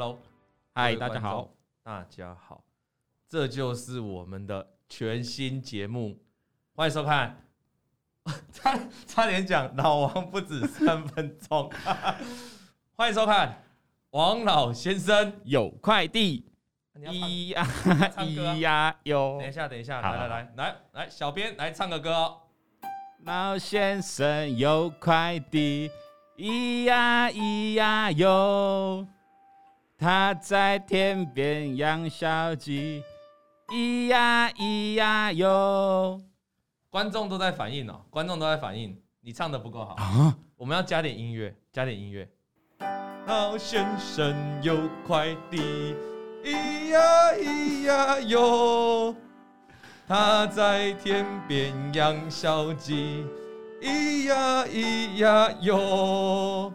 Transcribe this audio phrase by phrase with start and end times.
[0.00, 0.18] Hello，
[0.72, 1.50] 嗨，大家好，
[1.82, 2.64] 大家好，
[3.28, 6.18] 这就是我们的全新节目，
[6.74, 7.36] 欢迎收看。
[8.50, 11.70] 差差点讲老王不止三分钟，
[12.96, 13.62] 欢迎收看
[14.12, 16.46] 王老先生有快递，
[16.94, 19.36] 咿呀咿呀哟。
[19.38, 22.40] 等一下，等一下，来来来来来，小编来唱个歌哦。
[23.24, 25.90] 老先生有快递，
[26.38, 29.06] 咿呀咿呀哟。
[30.00, 33.02] 他在天边养小鸡，
[33.68, 36.18] 咿呀咿呀哟。
[36.88, 42.26] 观众都在反应哦，观众都在反应，你唱的不够好，啊、我们要加点音乐，加点音乐。
[43.26, 45.94] 好先生有快递，
[46.42, 49.14] 咿呀咿呀哟，
[50.08, 53.26] 他在天边养小鸡，
[53.82, 56.72] 咿呀咿呀哟。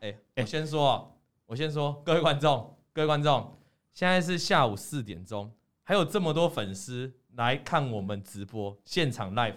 [0.00, 0.90] 哎，我先说。
[0.90, 1.04] 啊
[1.46, 3.52] 我先说，各位观众，各位观众，
[3.92, 9.56] 现在是下午四点钟，还有这么多粉丝来看我们直播现场 live。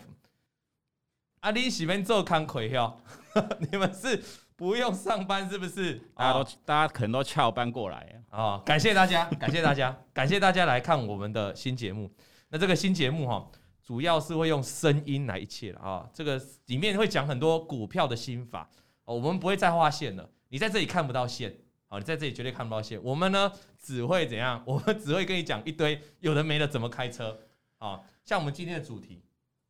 [1.42, 3.00] 啊，你喜欢做康亏哟？
[3.72, 4.20] 你们是
[4.56, 6.02] 不用上班是不是？
[6.16, 8.64] 大家都，大家可能都翘班过来啊、哦！
[8.66, 12.12] 感谢大家， 感谢大家，感谢大家来看我们的新节目。
[12.50, 13.48] 那这个新节目哈，
[13.84, 16.10] 主要是会用声音来一切了啊。
[16.12, 18.68] 这个里面会讲很多股票的心法
[19.06, 21.56] 哦，我们不会再画线了，你在这里看不到线。
[21.90, 23.02] 好，你在这里绝对看不到线。
[23.02, 23.50] 我们呢，
[23.82, 24.62] 只会怎样？
[24.66, 27.40] 我们只会跟你讲一堆有的没的怎么开车。
[27.78, 29.22] 好，像我们今天的主题，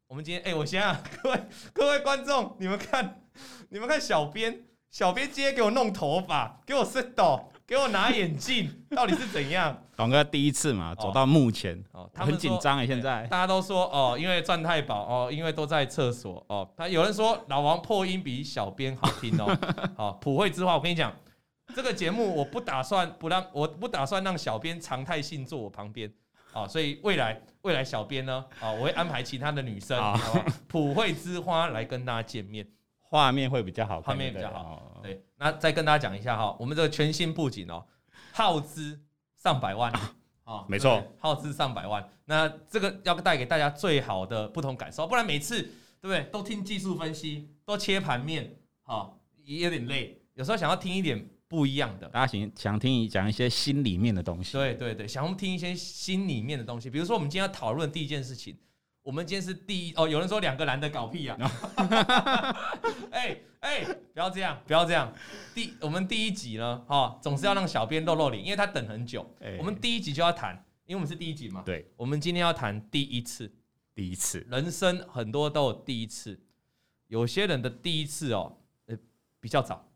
[0.08, 1.40] 我们今天，哎、欸，我先啊，各位
[1.74, 3.22] 各位观众，你们看，
[3.70, 9.84] 你们看小编，小编今天给我弄头发，给我 set 到，给我拿眼镜，到底是怎样？
[9.96, 16.68] 董哥第一次嘛，走到目前，哦，他很紧张哎，现在大家都说哦，因为赚太饱哦，因为都在厕所哦。
[16.76, 19.56] 他有人说老王破音比小编好听哦。
[19.96, 21.14] 好，普惠之话，我跟你讲。
[21.76, 26.12] 这个节目我不打算不让，我不打算让小编常态性坐我旁边。
[26.54, 32.68] 啊，所以未来未来小编呢啊，我会安排其他的女生，好吧，普惠之花来跟大家见面，
[33.00, 35.00] 画面会比较好，画面比较好。
[35.04, 37.86] 对，那再跟大家讲一下哈，我们这个全新布景哦，
[38.32, 39.00] 耗资
[39.36, 39.92] 上百万。
[40.46, 42.10] 啊，没错，耗资上百万。
[42.26, 46.24] 那这个要带给大家最好的不同感受，不然每次对不对？
[46.32, 49.14] 都听技术分析，都切盘面，哈，
[49.44, 50.20] 也有点累。
[50.34, 51.24] 有时候想要听一点。
[51.48, 54.54] 不一样的，大家想想听你讲一些心里面的东西。
[54.54, 56.90] 对对对，想听一些心里面的东西。
[56.90, 58.58] 比如说，我们今天要讨论第一件事情，
[59.02, 60.08] 我们今天是第一哦。
[60.08, 62.56] 有人说两个男的搞屁呀、啊！
[63.12, 65.14] 哎哎，不要这样，不要这样。
[65.56, 69.26] 第我们第一集呢，哈、哦，总是要让小编露露脸，因为他等很久。
[69.40, 70.54] 欸、我们第一集就要谈，
[70.86, 71.64] 因为我们是第一集嘛。
[71.66, 73.50] 对，我们今天要谈第一次，
[73.96, 76.38] 第一次，人生很多都有第一次，
[77.08, 78.58] 有些人的第一次哦，
[78.88, 78.98] 呃，
[79.40, 79.90] 比较早。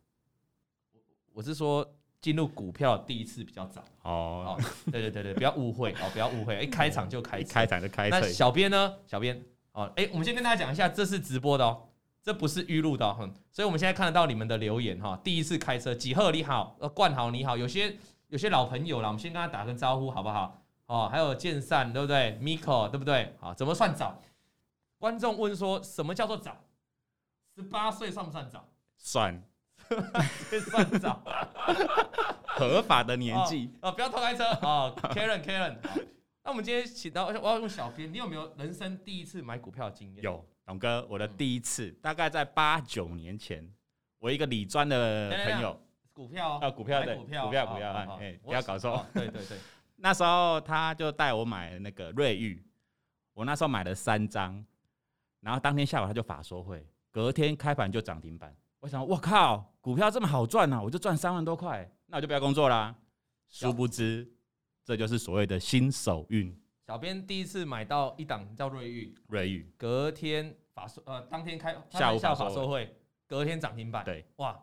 [1.34, 1.88] 我是说，
[2.19, 4.58] 进入股票第一次比较早哦，
[4.92, 8.09] 对对对对，不要误会哦，不要误会， 一开场就开，开场就开。
[8.09, 8.94] 那小编呢？
[9.08, 11.88] 小编哦，哎，我们先跟大家讲一下，这是直播的哦，
[12.22, 15.20] 这不是预录的哦，所以我们现在看得到你们的留言哈。
[15.24, 17.97] 第一次开车，几贺你好，呃，冠豪你好，有些
[18.28, 20.62] 有些老朋友了，我们先跟他打个招呼好不好？
[20.88, 23.34] 哦，还有建善对不对？Miko 对不对？
[23.40, 24.20] 好，怎么算早？
[25.00, 26.58] 观众问说什么叫做早？
[27.56, 28.68] 十八岁算不算早？
[28.97, 29.41] 算。
[30.69, 31.22] 算早，
[32.47, 33.72] 合法的年纪。
[33.81, 34.44] 哦，哦，不要偷开车。
[34.62, 35.75] 哦，Karen Karen，
[36.44, 40.24] 那我们今天请到，我要用小编，你有没有人生第一次买股票的经验？
[40.24, 43.68] 有，董哥，我的第一次、嗯、大概在八九年前，
[44.19, 45.79] 我一个理专的朋友，
[46.13, 46.59] 股票？
[46.62, 49.58] 啊，股票的股票，股票股票，哎，不要搞错，对对对，
[49.97, 52.63] 那时候他就带我买那个瑞昱，
[53.34, 54.63] 我那时候买了三张，
[55.41, 58.56] 然后当天下午他就法说会，隔天开盘就涨停板。
[58.79, 60.80] 我想，我靠，股票这么好赚啊！
[60.80, 62.96] 我就赚三万多块，那我就不要工作啦。
[63.50, 64.31] 殊不知，
[64.86, 66.56] 这就是所谓的新手运。
[66.86, 72.96] 小编第一次买到一档叫瑞昱，瑞昱隔天法说，呃，当天开下午下午法说会，
[73.26, 74.05] 隔天涨停板。
[74.05, 74.58] 对，哇，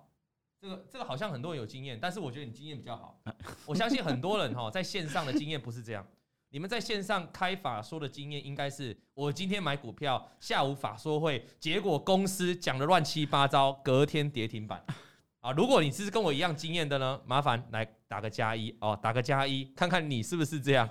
[0.61, 3.21] 这个这个好像很多人有经验，但是我觉得你经验比较好。
[3.67, 6.07] 我相信很多人哈， 在线上的经验不是这样。
[6.51, 14.83] 你们在线上开法说的经验，应该是我今天买股票，下午法说会，结果公司讲的乱七八糟，隔天跌停板
[15.41, 15.53] 啊！
[15.53, 20.89] 如果你是跟我一样经验的呢，麻烦来打个加一哦，打个加一，看看你是不是这样。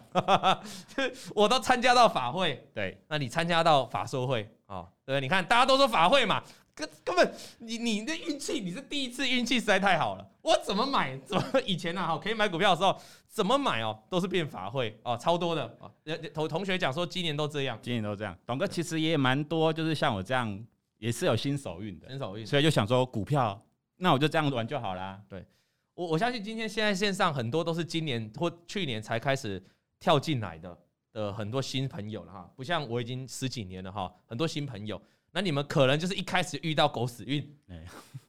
[1.35, 4.85] 我都参加到法会，对，那你参加到法说会啊？
[5.05, 6.43] 对，你看大家都说法会嘛。
[6.73, 10.23] 根根本你你的运气，你是第一次运气实在太好了。
[10.43, 11.17] 我怎么买？
[11.25, 12.05] 怎么以前呢？
[12.05, 12.95] 哈，可以买股票的时候
[13.27, 13.97] 怎么买哦？
[14.11, 15.89] 都是变法会哦，超多的啊。
[16.35, 18.37] 同同学讲说今年都这样，今年都这样。
[18.45, 20.63] 董哥其实也蛮多，就是像我这样
[20.99, 23.59] 也是有新手运的，新手运，所以就想说股票，
[23.97, 25.21] 那我就这样玩就好啦。
[25.27, 25.45] 对，
[25.93, 29.61] 我我相信今天现在线上很多都是今年或去年才开始
[29.99, 30.77] 跳进来的
[31.11, 35.01] 的很多新朋友了哈，不像我已经十几年了哈，很多新朋友，
[35.31, 37.57] 那你们可能就是一开始遇到狗屎运，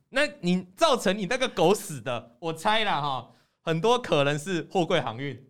[0.08, 3.30] 那你造成你那个狗屎的，我猜了哈，
[3.60, 5.46] 很多可能是货柜航运，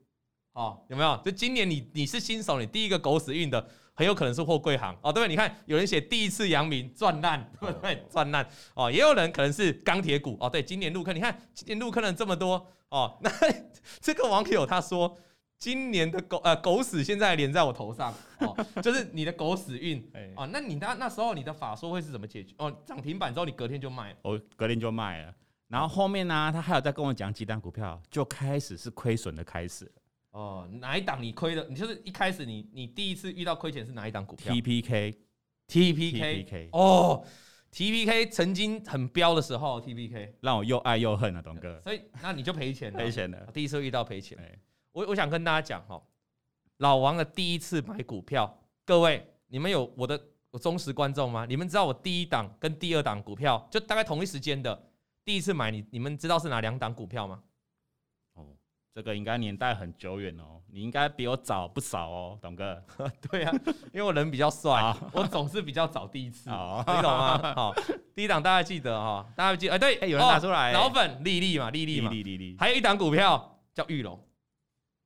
[0.53, 1.17] 哦，有没有？
[1.25, 3.69] 就今年你你是新手，你第一个狗屎运的。
[3.99, 5.29] 很有可能是货柜行哦，对不对？
[5.29, 8.01] 你看有人写第一次阳明赚烂，对 不对？
[8.09, 10.49] 赚烂哦，也有人可能是钢铁股哦。
[10.49, 13.19] 对，今年入坑，你看今年入坑人这么多哦。
[13.21, 13.29] 那
[14.01, 15.19] 这个网友他说，
[15.59, 20.49] 今年的狗呃狗屎现在连在我头上哦， 就是你的狗屎运哦。
[20.53, 22.55] 那你那那时候你的法说会是怎么解决？
[22.59, 25.35] 哦，涨停板之后你隔天就卖，我隔天就卖了。
[25.67, 29.91] 然后后面呢，他还有在跟我讲几档股票，就开始是亏损的开始。
[30.39, 31.67] 哦，哪一档你亏的？
[31.69, 37.25] 你就是一开始你你第一次遇到亏钱是哪一档股票？T P K，T P K，哦
[37.73, 41.81] ，T P K 曾经很飙的时候，T P K 让我又爱又恨啊，董哥。
[41.81, 43.49] 所以那你就赔钱了，赔钱了。
[43.53, 44.39] 第一次遇到赔钱，
[44.93, 46.01] 我我想跟大家讲哈，
[46.77, 50.21] 老王的第一次买股票，各位你们有我的
[50.53, 51.47] 我忠实观众吗？
[51.47, 54.89] 你们知道我第一档跟第二档股票就大概同一时间的
[55.25, 57.43] 第一次买，你你们知道是哪两档股票吗？
[58.99, 62.83] 这个应该年代很久远哦，你应该比我早不少哦，董哥。
[63.31, 63.55] 对啊，
[63.95, 66.57] 因为我人比较帅，我总是比较早第一次，你
[67.01, 67.55] 懂吗？
[67.55, 67.73] 好，
[68.13, 74.21] 第一档大家记得哈，大家记得哎，对，有人打出来，老粉丽丽嘛，丽丽嘛，丽丽丽，还有一档股票叫玉龙，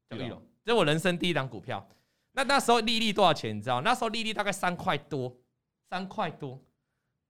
[0.08, 1.86] 叫玉龙，这是我人生第一档股票。
[2.32, 3.54] 那那时候丽丽多少钱？
[3.54, 3.82] 你知道？
[3.82, 5.36] 那时候丽丽大概三块多，
[5.90, 6.58] 三块多。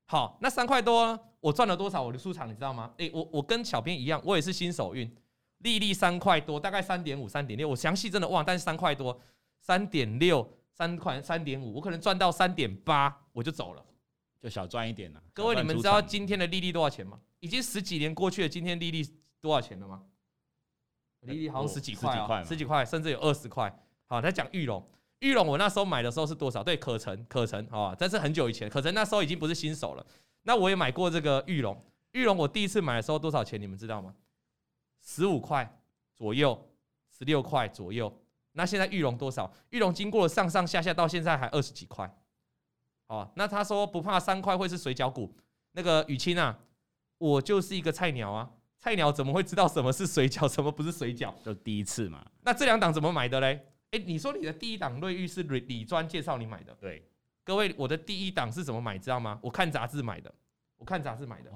[0.07, 2.01] 好，那三块多我赚了多少？
[2.01, 2.93] 我的出场你知道吗？
[2.99, 5.13] 哎，我我跟小编一样，我也是新手运。
[5.63, 9.19] 利率三块多，大概三点五、三点六，我详细真的忘，但是三块多，
[9.61, 13.85] 三点六、三块、三点五，我可能赚到三点八，我就走了，
[14.41, 15.23] 就小赚一点了。
[15.33, 17.19] 各位，你们知道今天的利率多少钱吗？
[17.41, 19.05] 已经十几年过去了，今天利率
[19.41, 20.03] 多少钱了吗？
[21.21, 23.73] 利率好像十几块啊，十几块，甚至有二十块。
[24.07, 24.85] 好，他讲玉龙，
[25.21, 26.65] 玉龙我那时候买的时候是多少？
[26.65, 30.05] 对，可成，可成，好吧，但是很久以前，可成那时候已经不是新手了。
[30.43, 31.81] 那我也买过这个玉龙，
[32.11, 33.61] 玉龙我第一次买的时候多少钱？
[33.61, 34.13] 你们知道吗？
[35.03, 35.79] 十五块
[36.15, 36.71] 左右，
[37.11, 38.21] 十六块左右。
[38.53, 39.53] 那现在玉龙多少？
[39.71, 42.11] 玉龙经过了上上下下，到现在还二十几块。
[43.09, 45.35] 哦，那他说不怕三块会是水饺股。
[45.73, 46.59] 那个雨清啊，
[47.19, 51.35] 我就是一个菜鸟啊，菜鸟怎么会知道什么是水饺，什么不是水饺？
[51.43, 52.25] 就第一次嘛。
[52.43, 53.67] 那这两档怎么买的嘞？
[53.93, 56.75] 诶，你说你的第一档瑞玉是李李专介绍你买的？
[56.75, 57.07] 对，
[57.43, 58.99] 各位，我的第一档是怎么买？
[58.99, 59.39] 知道吗？
[59.43, 60.33] 我看杂志买的，
[60.77, 61.51] 我看杂志买的。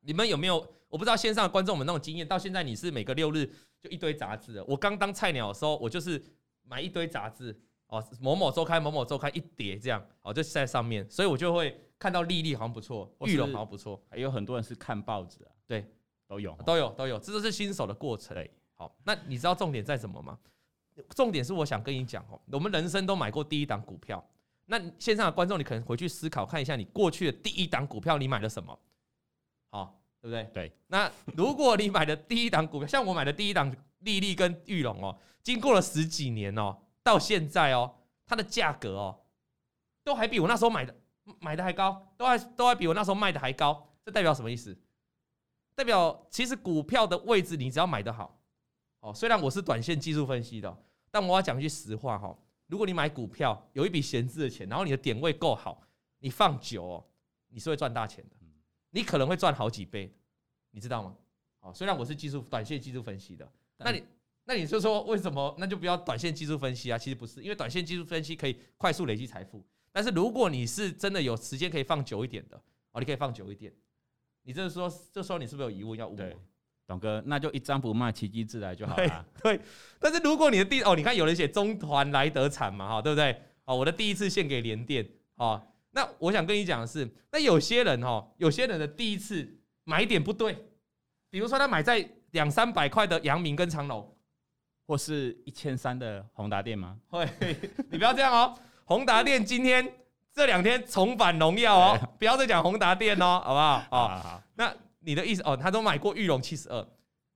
[0.00, 0.66] 你们有没有？
[0.88, 3.46] 我不知道线上的观众们那种经验，到现在你是每个六日
[3.78, 4.64] 就一堆杂志。
[4.66, 6.18] 我刚当菜鸟的时候，我就是
[6.62, 7.54] 买一堆杂志
[7.88, 15.86] 哦，某某周刊、某某周刊一叠这样，哦，就在上面，所以我就会看到丽丽好像不错，玉龙好像不错，还有很多人是看报纸啊，对，
[16.26, 18.34] 都有，都有，都有，这都是新手的过程。
[18.72, 20.38] 好，那你知道重点在什么吗？
[21.10, 24.26] 重点是我想跟你讲哦，我们人生都买过第一档股票，
[24.64, 28.78] 那线上的观众，你可能回去思考看一下，你过去的第一档股票你买了什么？
[30.36, 30.42] 好。
[30.42, 30.68] 对不对？
[30.68, 30.72] 对。
[30.88, 37.94] 那如果你买的第一档股票，像我买的第一档利率跟玉龙哦，经过了十几年哦，到现在哦，
[38.26, 39.20] 它的价格哦，
[40.04, 40.94] 都还比我那时候买的
[41.40, 43.86] 买的还高，都还都还比我那时候卖的还高。
[44.04, 44.76] 这代表什么意思？
[45.74, 48.40] 代表其实股票的位置，你只要买得好
[49.00, 49.12] 哦。
[49.14, 55.82] 虽然我是短线技术分析的，但我要讲句实话哈，如果你买股票有一笔闲置的钱，然后你的点位够好，
[56.20, 57.04] 你放久哦，
[57.48, 58.36] 你是会赚大钱的。
[58.90, 60.10] 你可能会赚好几倍，
[60.78, 61.12] 你知道吗？
[61.58, 64.00] 好，虽然我是技术短线技术分析的，那你
[64.44, 65.52] 那你就说为什么？
[65.58, 66.96] 那就不要短线技术分析啊？
[66.96, 72.56] 其实不是，因为短线技术分析可以快速累积财富，但是如果你是真的有时间可以放久一点的，
[72.92, 73.72] 哦，你可以放久一点。
[74.44, 76.40] 你这是说，这时候你是不是有疑问要问我？
[76.86, 79.26] 董哥，那就一张不卖，奇迹自来就好了。
[79.42, 79.60] 对，
[79.98, 83.42] 但是如果你的第哦，你看有人写中团来得惨嘛，哈，对不对？
[83.64, 85.04] 哦，我的第一次献给联电，
[85.34, 85.60] 哦。
[85.90, 90.67] 那我想跟你讲的是，那有些人哦，有些人的第一次买点不对，
[91.30, 94.16] 比如说他买在两三百块的阳明跟长隆，
[94.86, 96.98] 或是一千三的宏达电吗？
[97.08, 97.28] 会，
[97.90, 98.58] 你不要这样哦。
[98.84, 99.92] 宏达电今天
[100.32, 103.86] 这两天重返荣耀哦，不要再讲宏达电哦，好不好？
[103.92, 106.88] 哦，那你的意思哦，他都买过裕隆七十二，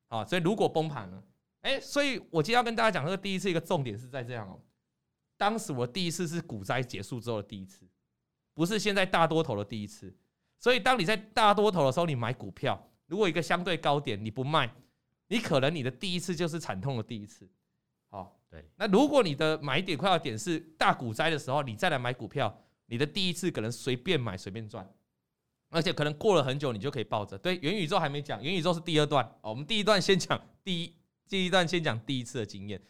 [0.09, 1.23] 啊，所以如果崩盘了，
[1.61, 4.59] 哎，所以我今天要跟大家讲这个第一次一个重点是在这样哦，
[5.37, 7.87] 当时我第一次是股灾结束之后的第一次。
[8.55, 10.15] 不是现在大多头的第一次，
[10.59, 12.79] 所以当你在大多头的时候，你买股票，
[13.13, 14.75] 如果一个相对高点你不卖，
[15.29, 17.47] 你可能你的第一次就是惨痛的第一次。
[18.09, 18.65] 好，对。
[18.77, 24.91] 那如果你的买点快要点是大股灾的时候，你再来买股票，你的第一次可能随便买随便赚。
[25.69, 27.37] 而且可能过了很久，你就可以抱着。
[27.37, 29.51] 对，元宇宙还没讲，元宇宙是第二段哦。
[29.51, 30.95] 我们第一段先讲第一，
[31.29, 32.81] 第一段先讲第一次的经验。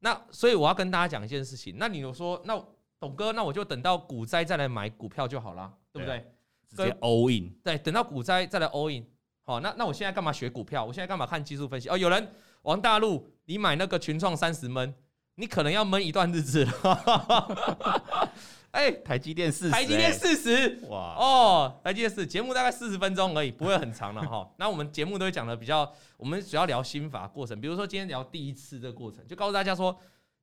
[0.00, 1.76] 那所以我要跟大家讲一件事情。
[1.78, 2.62] 那你有说，那
[3.00, 6.30] 董哥，那我就等到股灾再来买股票就好了，对不对？
[6.68, 7.50] 直接 all in。
[7.62, 9.06] 对，等到股灾再来 all in。
[9.44, 10.84] 好，那那我现在干嘛学股票？
[10.84, 11.88] 我现在干嘛看技术分析？
[11.88, 12.32] 哦，有人
[12.62, 14.94] 王大陆，你买那个群创三十闷，
[15.34, 18.32] 你可能要闷一段日子了。
[18.70, 24.50] 哎，台积电四十，台积电四十，哇哦，台积电四节目大概四十分钟而已，不会很长了哈。
[24.56, 29.94] 那我们节目都会讲的比较，我们主要聊心法过程，比如说今天聊第一次这个过程，就告诉大家说，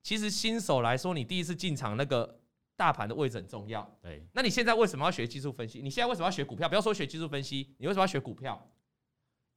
[0.03, 2.37] 其实新手来说，你第一次进场那个
[2.75, 3.89] 大盘的位置很重要。
[3.99, 5.79] 对，那你现在为什么要学技术分析？
[5.81, 6.69] 你现在为什么要学股票？
[6.69, 8.63] 不要说学技术分析，你为什么要学股票？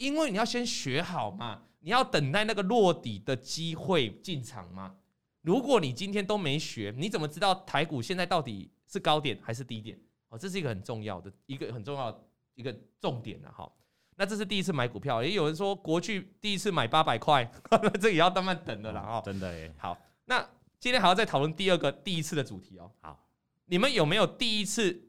[0.02, 4.96] 因为你要先学好嘛，你要等待那个落底的机会进场嘛。
[5.42, 9.98] 如果你今天都没学，你怎么知道台股现在到底是高点还是低点？
[10.28, 13.70] 哦，这是一个很重要的一个很重要的一个重点了哈。
[14.16, 17.50] 那这是第一次买股票，也有人说国巨第一次买八百块，
[18.00, 19.22] 这也要慢慢等的了哈。
[19.24, 19.72] 真的耶。
[19.78, 20.44] 好，那
[20.78, 22.90] 今天还要再讨论第二个第一次的主题哦。
[23.00, 23.24] 好，
[23.66, 25.08] 你们有没有第一次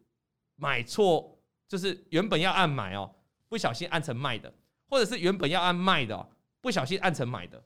[0.56, 1.38] 买错？
[1.68, 3.16] 就是原本要按买哦，
[3.50, 4.54] 不小心按成卖的，
[4.94, 6.30] 或者是原本要按卖的，
[6.62, 7.60] 不小心按成买的？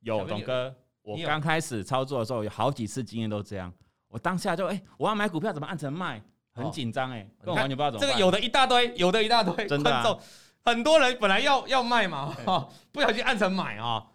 [0.00, 0.74] 有，董哥。
[1.02, 3.70] 我刚开始操作的时候，有好几次经验都这样。
[4.08, 6.22] 我当下就哎、欸，我要买股票，怎么按成卖？
[6.52, 8.06] 很紧张哎，根本完全不知道怎么。
[8.06, 9.66] 这个有的一大堆，有的一大堆。
[9.66, 10.18] 真的、啊，
[10.64, 12.34] 很多人本来要要卖嘛，
[12.90, 14.06] 不小心按成买啊，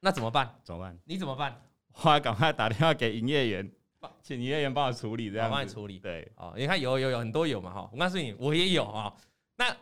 [0.00, 0.58] 那怎么办？
[0.64, 0.98] 怎么办？
[1.04, 1.62] 你怎么办？
[1.92, 3.72] 后来赶快打电话给营业员，
[4.20, 6.00] 请营业员帮我处理，这样帮你处理。
[6.00, 9.14] 对，哦，你看有有有很多有嘛哈，我告诉你，我也有啊。
[9.56, 9.74] 那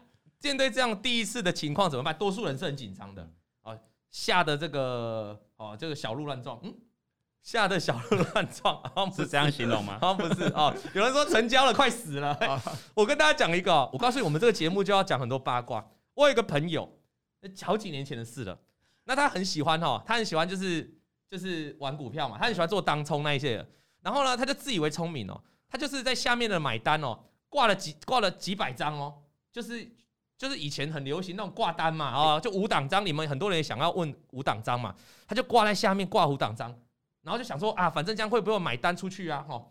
[0.42, 2.16] 面对这样第一次的情况怎么办？
[2.16, 3.28] 多数人是很紧张的
[3.62, 3.78] 啊。
[4.10, 6.74] 吓得这个哦，这个小鹿乱撞，嗯，
[7.42, 8.82] 吓得小鹿乱撞，
[9.16, 9.98] 是这样形容吗？
[10.00, 12.38] 好像不是哦，有人说成交了，快死了。
[12.92, 15.82] 我跟大家讲一个，我告诉你，我们这个节目就要讲很多八卦。
[16.12, 16.86] 我有一个朋友，
[17.62, 18.58] 好几年前的事了，
[19.04, 20.94] 那他很喜欢哦，他很喜欢就是
[21.30, 23.66] 就是玩股票嘛，他很喜欢做当冲那一些的。
[24.02, 27.18] 然后呢，他就自以为聪明哦，他就是在下面的买单哦，
[27.48, 29.90] 挂了几挂了几百张哦，就是。
[30.42, 34.92] 就是以前很流行那种挂单嘛，啊，就五档张，你们很多人也想要问五档张嘛，
[35.24, 36.68] 他就挂在下面挂五档张，
[37.22, 39.40] 然后就想说啊，反正这样会不会买单出去啊？
[39.48, 39.64] 哈，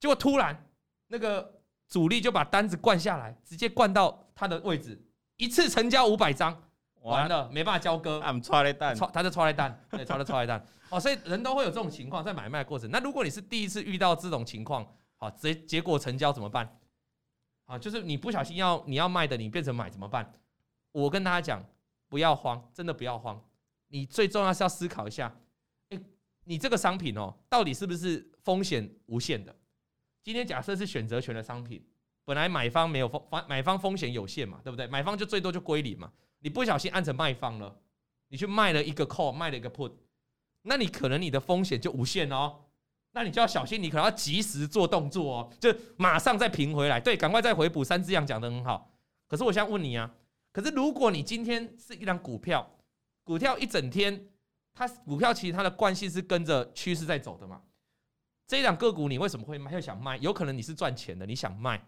[0.00, 0.66] 结果突然
[1.06, 1.48] 那个
[1.88, 5.00] 主力就把单子灌下来，直接灌到他的位置，
[5.36, 6.60] 一次成交五百张，
[7.02, 12.90] 完了没办法交割，I'm 抓了单，他就抓了单，对，抓了抓了单， 哦，所以人都会有这种情况在买卖过程。
[12.90, 14.84] 那如果你是第一次遇到这种情况，
[15.18, 16.68] 好，结结果成交怎么办？
[17.66, 20.32] 啊，就是你不小心要你要卖的，你变成买怎么办？
[20.92, 21.64] 我跟大家讲，
[22.08, 23.44] 不要慌，真的不要慌。
[23.88, 25.36] 你最重要是要思考一下，
[25.90, 26.00] 诶，
[26.44, 29.54] 你这个商品哦，到底是不是风险无限的？
[30.22, 31.84] 今天假设是选择权的商品，
[32.24, 34.86] 本来买方没有风，买方风险有限嘛，对不对？
[34.86, 36.12] 买方就最多就归零嘛。
[36.38, 37.80] 你不小心按成卖方了，
[38.28, 39.92] 你去卖了一个 call，卖了一个 put，
[40.62, 42.65] 那你可能你的风险就无限哦。
[43.16, 47.82] 那你就要小心，你可能要及时做动作哦，就马上再平回来，对，赶快再回补。
[47.82, 48.92] 三只羊讲的很好，
[49.26, 50.14] 可是我想问你啊，
[50.52, 52.78] 可是如果你今天是一张股票，
[53.24, 54.28] 股票一整天，
[54.74, 57.62] 它股票其实它的惯性是跟着趋势在走的嘛，
[58.46, 59.72] 这一档个股你为什么会卖？
[59.72, 60.18] 又想卖？
[60.18, 61.82] 有可能你是赚钱的，你想卖，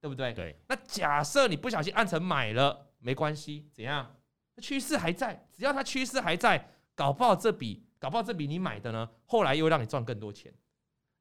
[0.00, 0.32] 对不对？
[0.32, 0.58] 对。
[0.66, 4.16] 那假设你不小心按成买了，没关系，怎样？
[4.62, 10.50] 趋势还在，只要它趋势还在，搞不好这笔，搞不好这笔你买的呢，后来又让你赚更多钱。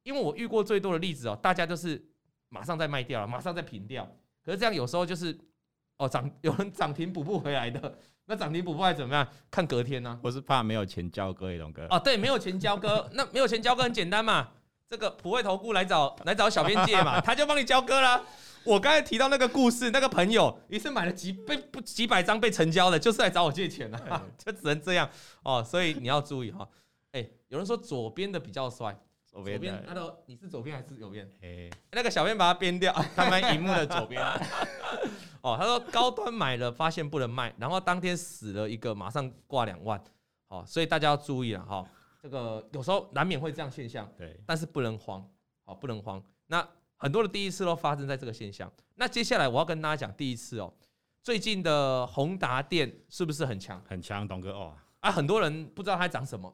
[0.04, 2.04] 因为我遇过最多的例子哦，大家都是
[2.50, 4.10] 马上再卖掉了，马上再平掉。
[4.44, 5.38] 可是这样有时候就是
[5.98, 9.28] 哦涨， 有人涨停补不回来的，那涨停补不回来怎么样？
[9.52, 10.20] 看隔天呢、啊？
[10.24, 11.86] 我是怕没有钱交割，龙哥。
[11.90, 14.50] 哦，对，没有钱交割， 那没有钱交割很简单嘛，
[14.88, 18.24] 这个普惠投顾来找来找小编借嘛， 他就帮你交割啦。
[18.66, 25.10] 我刚才提到那个故事，那个朋友于是买了几被不几百张被成交的，就是来找我借钱的，就只能这样
[25.44, 25.64] 哦。
[25.64, 26.68] 所以你要注意哈，
[27.14, 28.98] 哎，有人说左边的比较帅。
[29.32, 31.30] 左边，他都，你是左边还是右边？
[31.42, 34.22] 哎，那个小编把它编掉，他们荧幕的左边。
[35.42, 40.02] 哦，他说高端买了，发现不能卖，然后当天死了一个，马上挂两万。
[40.48, 41.88] 好，所以大家要注意了哈，
[42.22, 45.26] 这个有时候难免会这样现象，对，但是不能慌，
[45.64, 46.22] 好，不能慌。
[46.48, 46.68] 那
[46.98, 48.70] 很多的第一次都发生在这个现象。
[48.96, 50.74] 那接下来我要跟大家讲第一次哦，
[51.22, 53.82] 最近的宏达电是不是很强？
[53.88, 54.76] 很强，董哥哦。
[55.00, 56.54] 啊，很多人不知道它涨什么。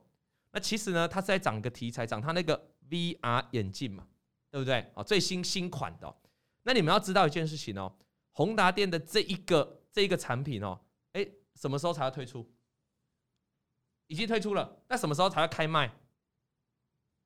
[0.56, 4.08] 那其实呢，它是在涨一个题材，涨它那个 VR 眼镜嘛，
[4.50, 4.90] 对不对？
[4.96, 6.16] 哦，最新新款的。
[6.64, 7.94] 那你们要知道一件事情哦，
[8.32, 10.80] 宏达电的这一个这一个产品哦，
[11.12, 12.50] 哎，什么时候才要推出？
[14.08, 15.94] 已经推出了，那什么时候才要开卖？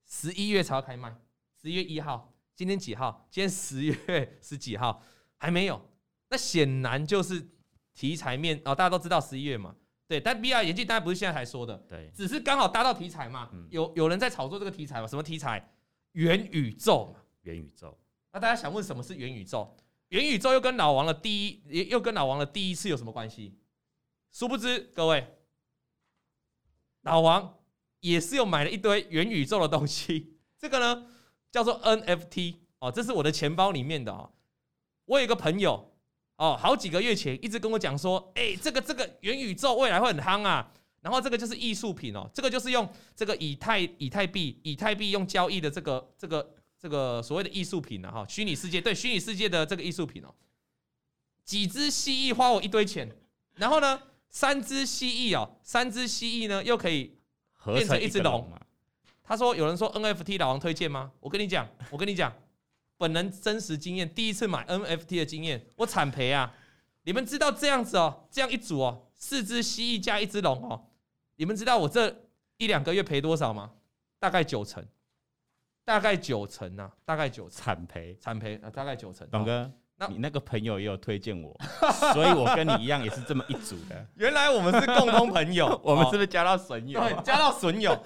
[0.07, 1.15] 十一月才要开卖，
[1.61, 2.33] 十一月一号。
[2.55, 3.27] 今天几号？
[3.29, 5.03] 今天十月十几号？
[5.37, 5.87] 还没有。
[6.29, 7.47] 那显然就是
[7.93, 9.75] 题材面哦，大家都知道十一月嘛，
[10.09, 10.19] 对。
[10.19, 13.49] 但 VR 眼镜当然不是现在才说的，对，只是刚好搭到题材嘛。
[13.53, 15.07] 嗯、有有人在炒作这个题材嘛？
[15.07, 15.71] 什么题材？
[16.13, 17.21] 元宇宙嘛。
[17.43, 17.97] 元宇宙。
[18.33, 19.77] 那大家想问什么是元宇宙？
[20.09, 23.55] 元宇宙又跟老王的第一，又跟老王的第一次有什么关系？
[24.31, 25.35] 殊不知，各位，
[27.01, 27.59] 老王
[27.99, 30.39] 也是有买了一堆元宇宙的东西。
[30.57, 31.07] 这个呢，
[31.51, 34.31] 叫做 NFT 哦，这是我的钱包里面的哦。
[35.05, 35.95] 我有一个朋友
[36.39, 40.71] 哦，好几个月前一直跟我讲说，哎，这个这个元宇宙未来会很夯啊。
[41.01, 50.33] 然后这个就是艺术品哦，这个就是用这个以太以太币以太币用交易的这个这个这个所谓的艺术品啊哈，虚拟世界对虚拟世界的这个艺术品哦，
[51.43, 53.09] 几只蜥蜴花我一堆钱，
[53.55, 57.17] 然后呢，三只蜥蜴哦，三只蜥蜴呢又可以
[57.65, 58.49] 变成一只龙。
[59.23, 61.11] 他说有人说 NFT 老王推荐吗？
[61.19, 62.33] 我跟你讲，我跟你讲，
[62.99, 66.53] 本人真实经验，第一次买 NFT 的经验，我惨赔啊！
[67.03, 70.87] 你们知道这样子哦，这样一组哦，四只蜥蜴加一只龙哦。
[71.37, 72.13] 你们知道我这
[72.57, 73.71] 一两个月赔多少吗？
[74.19, 74.85] 大概九成，
[75.85, 79.25] 大概九成呐，大概九成惨赔惨赔啊，大概九成。
[79.31, 81.57] 董哥，那你那个朋友也有推荐我，
[82.13, 84.05] 所以我跟你一样也是这么一组的。
[84.15, 86.99] 原来我们是共同朋友， 我们是不是加到损友？
[86.99, 87.97] 对，加到损友。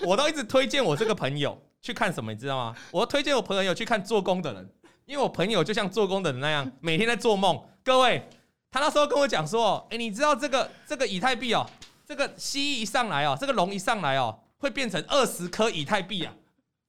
[0.00, 2.76] 我都一直推荐我这个朋友去看什么，你知道吗？
[2.92, 4.70] 我推荐我朋友去看做工的人，
[5.04, 7.60] 因为我朋友就像做工的人那样， 每天在做梦。
[7.84, 8.28] 各位，
[8.70, 11.68] 他那时候跟我讲说，哎，你知道这个这个以太币哦？
[12.06, 16.32] 这个蜥蜴一上来哦，这个龙一上来哦，会变成二十颗以太币啊！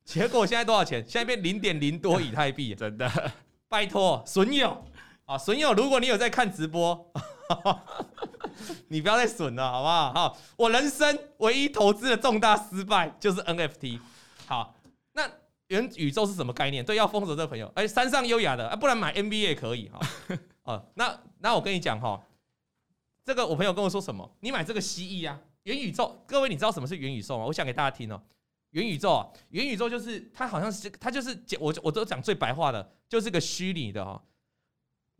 [0.03, 1.03] 结果现在多少钱？
[1.07, 3.09] 现在变零点零多以太币， 真的！
[3.69, 4.85] 拜托，损友
[5.25, 7.11] 啊，损友，如果你有在看直播，
[8.89, 10.13] 你不要再损了，好不好？
[10.13, 13.99] 好，我人生唯一投资的重大失败就是 NFT。
[14.45, 14.82] 好，那
[15.67, 16.83] 元宇宙是什么概念？
[16.83, 19.99] 对，要封锁这个朋友，哎，山上优雅的，啊，不然买 NBA 也可以哈。
[20.63, 22.21] 哦，那那我跟你讲哈。
[23.25, 24.29] 这个我朋友跟我说什么？
[24.41, 25.39] 你买这个蜥蜴啊？
[25.63, 27.45] 元宇宙，各位你知道什么是元宇宙吗？
[27.45, 28.21] 我想给大家听哦。
[28.71, 34.21] 元宇宙啊，元宇宙就是它好像是它就是我我都讲最白话的，就是个虚拟的哈。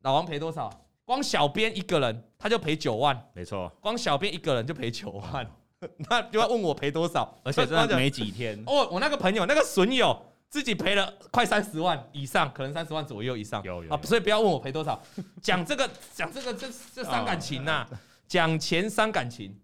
[0.02, 0.70] 老王赔多少？
[1.06, 5.50] 光小编一个人他就赔九万，没错，光小编一个人就赔九万。
[6.10, 7.38] 那就要问我赔多少？
[7.44, 8.88] 而且真的没几天哦。
[8.90, 10.18] 我那个朋友那个损友
[10.54, 13.64] 自己赔了快三十万以上，可能三十万左右以上。
[13.64, 15.02] 有有啊，所以不要问我赔多少。
[15.42, 17.88] 讲这个讲这个这这伤感情呐。
[18.28, 19.60] 讲钱伤感情，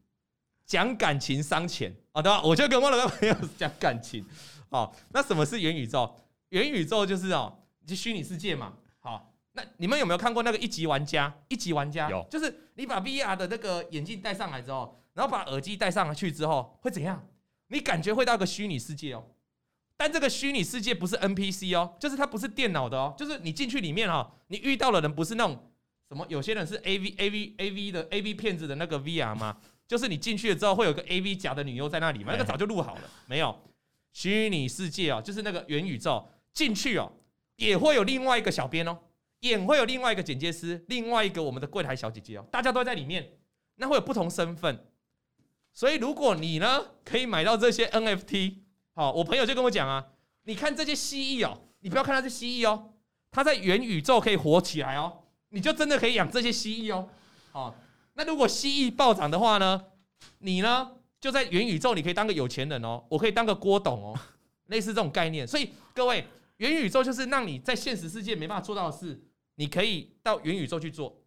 [0.66, 2.42] 讲感情伤钱啊，对吧？
[2.42, 4.26] 我就跟我那个朋友讲感情，
[4.70, 6.12] 哦，那什么是元宇宙？
[6.50, 8.74] 元宇宙就是哦，就虚拟世界嘛。
[8.98, 11.32] 好，那你们有没有看过那个一级玩家？
[11.50, 17.24] 一级玩家有，就是你把 VR 的那个眼镜戴上来之后，然后把耳机戴上去之后，会怎样？
[17.68, 19.24] 你感觉会到一个虚拟世界哦，
[20.00, 25.66] 但这个虚拟世界不是 NPC 哦，就是它不是电脑的哦，就是你进去里面哈，你遇到的人不是那种。
[26.08, 26.26] 什么？
[26.30, 29.58] 有些人是 A V A V A V 的 A V 骗子的那个 V R 吗？
[29.86, 32.32] 就是你进去了之后会有个 A V 假的女优在那里吗？
[32.32, 33.56] 那个早就录好了，没有。
[34.14, 37.12] 虚拟世界哦，就是那个元宇宙进去哦，
[37.58, 38.98] 也会有另外一个小编哦，
[39.42, 43.34] 也会有另外一个剪接师，另外一个我们的柜台小姐姐哦，大家都在里面，
[43.76, 44.88] 那会有不同身份。
[45.74, 48.08] 所以如果你呢可以买到这些 N
[49.00, 50.06] 哦，我朋友就跟我讲啊，
[50.44, 52.92] 你看这些蜥蜴哦，你不要看它是蜥蜴哦，
[53.32, 55.24] 它在元宇宙可以活起来哦。
[55.52, 57.08] 你就真的可以养这些蜥蜴哦，
[57.54, 57.74] 好，
[58.16, 59.86] 那如果蜥蜴暴涨的话呢？
[60.40, 64.20] 你呢就在元宇宙，你可以当个有钱人哦，我可以当个郭董哦，
[64.66, 65.48] 类似这种概念。
[65.48, 69.18] 所以各位，元宇宙就是让你在现实世界没办法做到的事，
[69.56, 71.18] 你可以到元宇宙去做。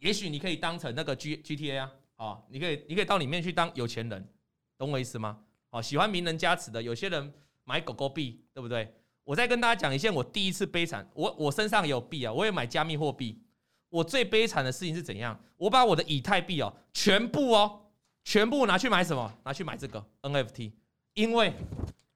[0.00, 4.28] 也许你可以当成那个 G G T A 啊，啊，你可以你可以到里面去当有钱人，
[4.76, 5.38] 懂我意思吗？
[5.68, 7.32] 好，喜欢名人加持的，有些人
[7.64, 8.94] 买狗狗币，对不对？
[9.24, 13.42] 我再跟大家讲一件我第一次悲惨，我我身上也有币啊，我也买加密货币。
[13.88, 15.38] 我最悲惨的事情是怎样？
[15.56, 17.80] 我把我的以太币哦，全部哦，
[18.24, 19.32] 全部拿去买什么？
[19.44, 20.72] 拿去买这个 NFT，
[21.14, 21.52] 因为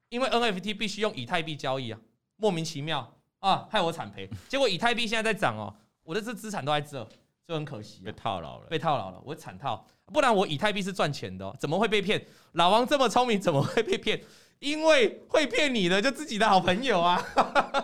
[0.09, 1.99] 因为 NFT 必须用以太币交易啊，
[2.35, 4.29] 莫名其妙啊，害我惨赔。
[4.47, 7.07] 结果以太币现在在涨哦，我的这资产都在这，
[7.47, 9.85] 就很可惜，被套牢了，被套牢了，我惨套。
[10.13, 12.25] 不然我以太币是赚钱的，怎么会被骗？
[12.53, 14.21] 老王这么聪明，怎么会被骗？
[14.59, 17.23] 因为会骗你的就自己的好朋友啊。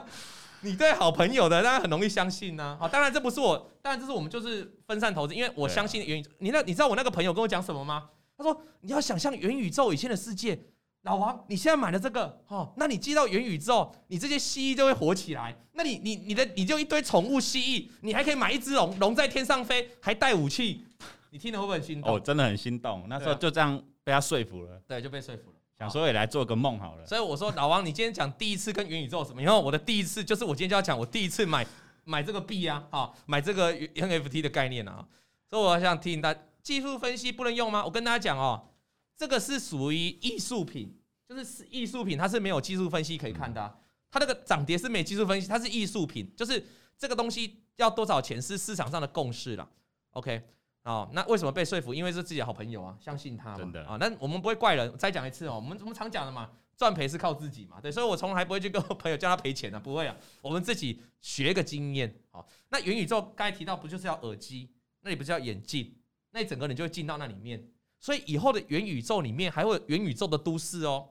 [0.61, 2.77] 你对好朋友的当然很容易相信呢、啊。
[2.81, 6.29] 好，当然这不是我，当然这是我们就是分散投资，因为我相信元宇宙。
[6.39, 8.09] 你那你知道我那个朋友跟我讲什么吗？
[8.37, 10.59] 他说你要想象元宇宙以前的世界，
[11.07, 15.55] 老王你现在买了这个，哦，那你寄到元宇宙，你这些蜥蜴就会活起来。
[15.71, 20.85] 那你你你的你就一堆宠物蜥蜴，你还可以买一只龙，龙在天上飞，还带武器。
[21.29, 22.13] 你听了会不会很心动？
[22.13, 23.05] 哦，真的很心动。
[23.07, 24.81] 那时候就这样被他说服了。
[24.85, 25.55] 对，就被说服了。
[25.79, 29.41] 想说也来做个梦好了，所以我说老王，你今天讲第一次跟元宇宙什么？
[29.41, 31.65] 然后我的第一次就是我今天就要讲我第一次买
[32.03, 35.07] 买这个币啊，啊，买这个 NFT 的概念啊。
[35.49, 37.85] 所以我想提醒大家，技术分析不能用吗？
[37.85, 38.67] 我跟大家讲哦，
[39.15, 40.91] 这个是属于艺术品，
[41.27, 43.75] 就是艺术品，它是没有技术分析可以看的、啊。
[44.09, 46.65] 它那个涨跌是没技术分析，它是艺术品，就是
[46.97, 49.69] 这个东西要多少钱是市场上的共识了。
[50.11, 50.41] OK，
[50.83, 51.93] 哦，那为什么被说服？
[51.93, 53.57] 因为是自己的好朋友啊，相信他嘛。
[53.57, 54.97] 真的啊，那我们不会怪人。
[54.97, 57.81] 再讲一次哦，我们我们常讲的嘛，赚赔是靠自己嘛。
[57.81, 60.15] 对，所以我从来不会去跟我朋友叫他赔钱的、啊，不会啊。
[60.41, 62.15] 我们自己学个经验。
[62.31, 64.69] 好，那元宇宙刚才提到不就是要耳机？
[65.01, 65.93] 那你不是要眼镜？
[66.31, 67.69] 那你整个人就会进到那里面。
[67.99, 71.09] 所以以后的元宇宙里面还会有元宇宙的都市哦，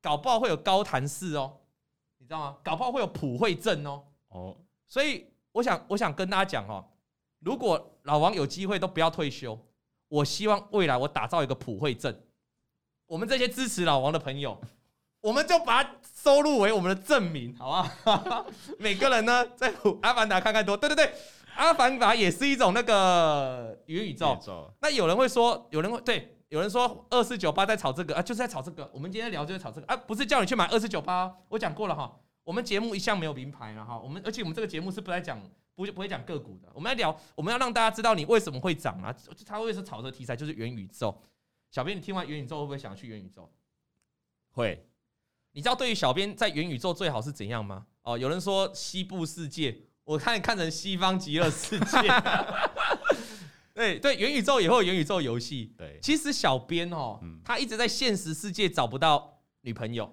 [0.00, 1.58] 搞不好会有高谭市哦，
[2.18, 2.56] 你知道吗？
[2.62, 4.02] 搞不好会有普惠镇哦。
[4.28, 4.56] 哦，
[4.86, 6.84] 所以我想我想跟大家讲哦，
[7.40, 9.58] 如果老王有机会都不要退休，
[10.08, 12.22] 我希望未来我打造一个普惠镇，
[13.06, 14.60] 我们这些支持老王的朋友，
[15.20, 18.46] 我们就把它收录为我们的证明，好不好？
[18.78, 21.12] 每个人呢，在阿凡达看看多，对对对。
[21.56, 24.38] 阿凡达也是一种那个元宇宙。
[24.80, 28.90] 那有人会说，有人会对，有人说二四九八在炒这个啊，就是在炒这个。
[28.92, 31.36] 我们今天聊就是炒这个啊，不是叫你去买二四九八。
[31.48, 33.98] 我讲过了哈，我们节目一向没有名牌了哈。
[33.98, 35.38] 我们而且我们这个节目是不来讲，
[35.74, 36.68] 不不会讲个股的。
[36.72, 39.14] 我们来聊，我们要让大家知道你为什么会涨啊。
[39.46, 41.20] 他为什么炒这个题材，就是元宇宙。
[41.70, 43.50] 小编，你听完元宇宙会不会想去元宇宙？
[44.52, 44.86] 会。
[45.52, 47.86] 你知道对于小编在元宇宙最好是怎样吗？
[48.04, 49.82] 哦，有人说西部世界。
[50.04, 51.98] 我看看成西方极乐世界，
[53.78, 55.72] 对对，元宇宙也会有元宇宙游戏。
[55.78, 60.12] 对，其实小编哦，他一直在现实世界找不到女朋友，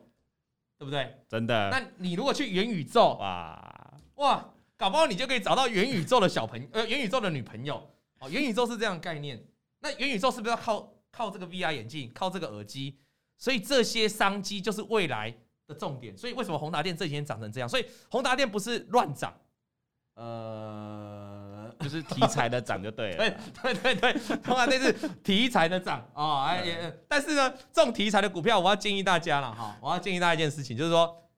[0.78, 1.17] 对不对？
[1.28, 1.69] 真的。
[1.71, 7.89] 那你如果去元宇宙，哇哇，搞不好你就可以找到元宇宙的小朋友，呃，元宇宙的女朋友。
[8.19, 9.43] 哦，元宇宙是这样的概念。
[9.80, 12.97] 那元宇宙是不是要靠靠这个 VR 眼镜，靠这个耳机？
[13.38, 15.36] 所以这些商机就是未来
[15.67, 16.15] 的重点。
[16.15, 17.67] 所以为什么宏达电这几天涨成这样？
[17.67, 19.36] 所以宏达电不是乱涨。
[20.13, 21.35] 呃，
[21.86, 23.17] 就是题材的涨就对了。
[23.17, 24.91] 对 对对对，通常那是
[25.24, 26.43] 题材的涨哦。
[26.48, 29.78] 哎也，但是呢，这种题材的股票，我要建议大家了哈。
[29.80, 31.30] 我要建议大家一件事情，就是说，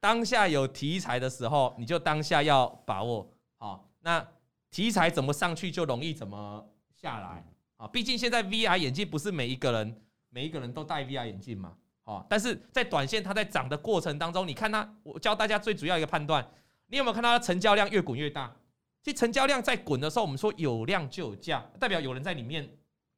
[0.00, 3.30] 当下有题材的时候，你就当下要把握。
[3.58, 4.26] 好，那
[4.72, 6.68] 题材怎么上去，就容易怎么
[7.00, 7.44] 下来。
[7.76, 11.74] 啊，毕竟现在 VR 眼镜不是每一个人每一个人都戴 VR 眼镜嘛。
[12.02, 16.44] 哦，但是在短线它在涨的过程当中，你看它，我教大家最主要一个判断。
[16.90, 18.50] 你有没有看到它成交量越滚越大？
[19.02, 22.68] 其实成交量在滚的时候，我们说有量就有价，代表有人在里面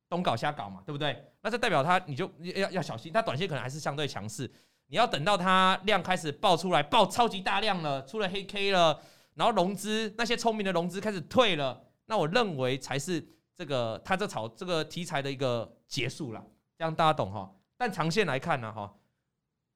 [0.08, 1.24] 东搞瞎搞嘛，对不对？
[1.40, 4.50] 那这代表它你就要要小心，它短线可能还是相对强势。
[4.86, 9.00] 你要等到它量开始爆出来，爆超级大量了，出了黑 K 了，
[9.34, 16.44] 然后融资那些聪明的融资开始退了，那我认为才是这个它这炒这个题材的一个结束了。
[16.76, 17.50] 这样大家懂哈？
[17.76, 18.92] 但长线来看呢，哈，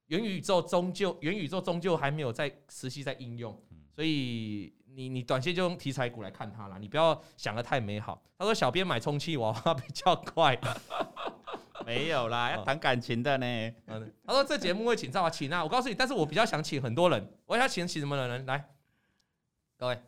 [0.07, 3.59] 元宇宙终究元宇宙终究还没有在持续在应用。
[3.95, 8.23] 所以你你短线就用题材股来看它了，你不要想的太美好。
[8.39, 10.57] 他说小编买充气娃娃比较快，
[11.85, 13.75] 没有啦，要谈感情的呢。
[14.25, 18.71] 他说这节目会请赵啊请啊，我告诉你，但是我比较想请很多人，我要请请什么人来？
[19.77, 20.01] 各位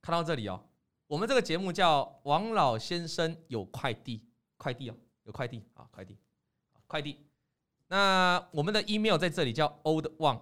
[0.00, 0.62] 看到这里哦，
[1.08, 4.22] 我们这个节目叫王老先生有快递，
[4.56, 6.16] 快递哦，有快递啊，快递，
[6.86, 7.26] 快递。
[7.88, 10.40] 那我们的 email 在这里叫 old one。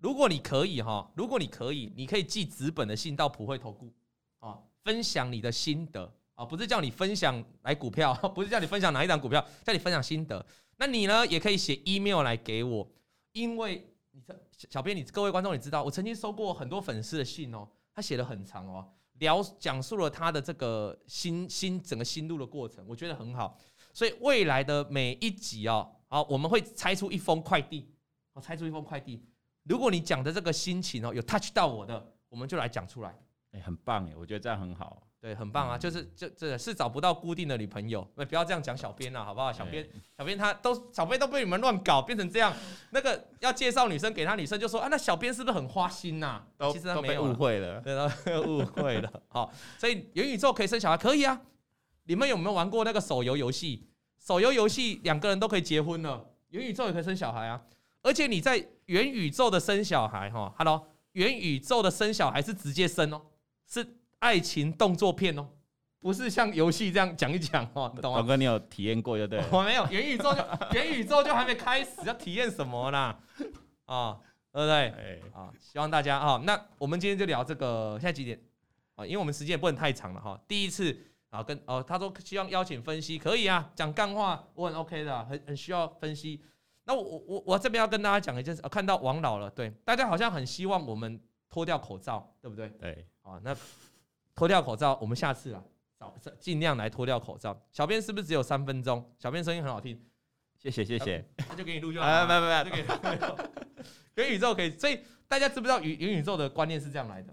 [0.00, 3.92] 如果你可以哈，如果你可以，你可以寄纸本的信到普惠投顾
[4.38, 10.44] 啊，分享你的心得啊，不是叫你分享来股票， 不是叫你分享哪一档股票，叫你分享心得。
[10.78, 12.90] 那你呢，也可以写 email 来给我，
[13.32, 14.34] 因为你这
[14.70, 23.58] 小编，你各位观众，你知道我曾经收过很多粉丝的信哦，他写的很长哦，聊讲述了他的这个心心整个心路的过程，我觉得很好。
[23.92, 27.86] 所以未来的每一集哦，好，我们会拆出一封快递，
[28.32, 29.22] 我拆出一封快递。
[29.64, 33.14] 如果你讲的这个心情哦，有 touch 到我的，我们就来讲出来。
[33.52, 35.02] 哎，很棒哎，我觉得这样很好。
[35.20, 39.52] 对，很棒啊，就是就这是找不到固定的女朋友，不要这样讲小编了，好不好？
[39.52, 42.50] 小编小编他都小编都被你们乱搞，变成这样。
[42.88, 46.42] 那个要介绍女生给他女生，就说啊，那小编是不是很花心呐？
[46.56, 49.12] 都其实他没有误会了，对，都 误会了。
[49.28, 51.38] 好，所以元宇宙可以生小孩，可以啊。
[52.04, 53.86] 你们有没有玩过那个手游游戏？
[54.18, 57.60] 手游游戏两个人都可以结婚了，元宇宙也可以生小孩啊。
[58.02, 63.20] 而且你在元宇宙的生小孩，哈，Hello，元宇宙的生小孩是直接生哦，
[63.66, 63.86] 是
[64.18, 65.46] 爱情动作片哦，
[66.00, 68.20] 不是像游戏这样讲一讲哦， 你懂吗？
[68.20, 69.46] 老哥，你有体验过就对了。
[69.52, 73.18] 我没有，元宇宙就元宇宙就还没开始，要体验什么啦？
[73.84, 74.18] 啊，
[74.50, 75.22] 对不对？
[75.34, 78.40] 啊，希望大家啊，那我们今天就聊这个，现在几点？
[78.94, 80.40] 啊，因为我们时间也不能太长了哈。
[80.48, 80.96] 第一次
[81.28, 86.42] 啊，跟哦，他说希望邀请分析，可以啊，讲干话我很 OK 的，很很需要分析。
[86.90, 92.68] 那我我我这边要跟大家讲一件事，看到王老了，对，大家好像很希望我们脱掉口罩，对不对？
[92.70, 93.56] 对，啊，那
[94.34, 95.62] 脱掉口罩，我们下次啊，
[96.00, 97.56] 找尽量来脱掉口罩。
[97.70, 99.08] 小编是不是只有三分钟？
[99.20, 100.04] 小编声音很好听，
[100.58, 102.26] 谢谢谢谢，那就给你录就好了。
[102.26, 103.36] 没没没，
[104.16, 104.98] 元宇宙可以，所以
[105.28, 107.32] 大家知不知道元元宇宙的观念是这样来的？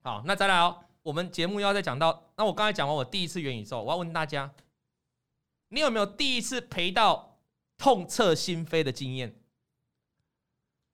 [0.00, 4.50] 好，那再来哦，我们节目要再讲到，那我刚才讲完我第一次元宇宙，我要问大家，
[5.68, 7.29] 你有没有第一次陪到
[7.80, 9.34] 痛彻心扉的经验？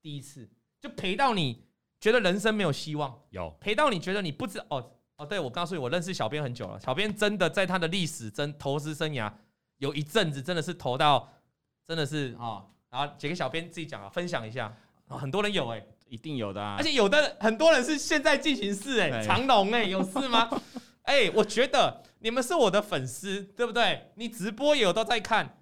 [0.01, 0.49] 第一次
[0.81, 1.65] 就赔到你
[1.99, 9.33] 觉得人生没有希望，有赔到你觉得你不知哦哦，对，我告诉你，我认识小编很久了，小编真的在他的历史真投资生涯
[9.79, 11.29] 有一阵子真的是投到
[11.85, 14.73] 真的是啊、哦，然后几个小编自己讲啊，分享一下，
[15.09, 20.49] 哦、很多人有哎、欸，一定有的啊，而且有的很多人是现在进行式哎、欸，长龙哎， 有事吗？
[21.03, 24.13] 哎、欸，我觉得你们是我的粉丝，对不对？
[24.15, 25.59] 你直播也有都在看。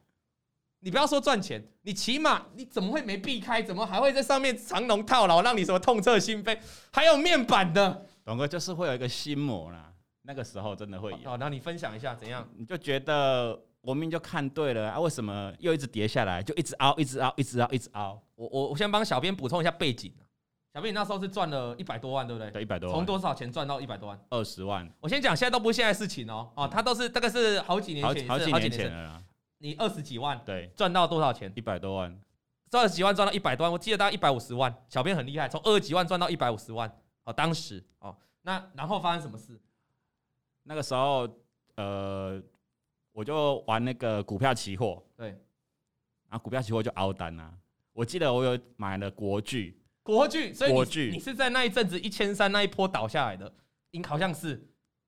[0.84, 3.62] 你不要说赚钱，你起码你怎么会没避开？
[3.62, 6.58] 怎么还会在上面长龙套牢，让你什么痛彻心扉？
[6.92, 9.90] 还有面板的，董哥就是会有一个心魔啦。
[10.26, 11.16] 那个时候真的会有。
[11.24, 12.46] 好，那你分享一下怎样？
[12.58, 16.42] 你就觉得我明明就看对了啊，为什么又一直跌下来？
[16.42, 18.22] 就一直凹，一直凹，一直凹，一直凹。
[18.34, 20.12] 我我我先帮小编补充一下背景。
[20.74, 22.50] 小编你那时候是赚了一百多万，对不对？
[22.50, 22.98] 对，一百多万。
[22.98, 24.20] 从多少钱赚到一百多万？
[24.28, 24.86] 二十万。
[25.00, 26.50] 我先讲，现在都不是现在事情哦。
[26.56, 29.22] 哦，他都是大概是好几年前，好几年前了。
[29.64, 31.50] 你二十几万，对，赚到多少钱？
[31.56, 32.20] 一百多万，
[32.68, 34.72] 赚了几万赚到一百多万，我记得大概一百五十万。
[34.90, 36.86] 小编很厉害，从二十几万赚到一百五十万。
[37.24, 39.58] 哦，当时哦，那然后发生什么事？
[40.64, 41.26] 那个时候，
[41.76, 42.38] 呃，
[43.12, 45.28] 我就玩那个股票期货，对，
[46.28, 47.50] 然后股票期货就凹单啊。
[47.94, 53.50] 我记得我有买了国巨，国巨，所以你，国巨，你是在那一阵子一千三那一波倒下来的，
[53.92, 54.62] 应好像是。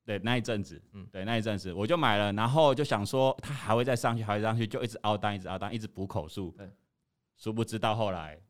[0.07, 6.53] 对，那一阵子，嗯，对，那一阵子我就买了，然后就想说它还会再上去，还会上去，就一直凹单，一直凹单，一直补口数。
[6.57, 6.71] 对，
[7.37, 8.41] 殊不知到后来，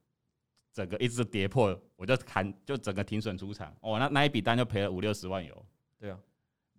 [0.71, 3.75] 整个一直跌破，我就砍，就整个停损出场。
[3.81, 5.67] 哦，那那一笔单就赔了五六十万有。
[5.99, 6.19] 对啊，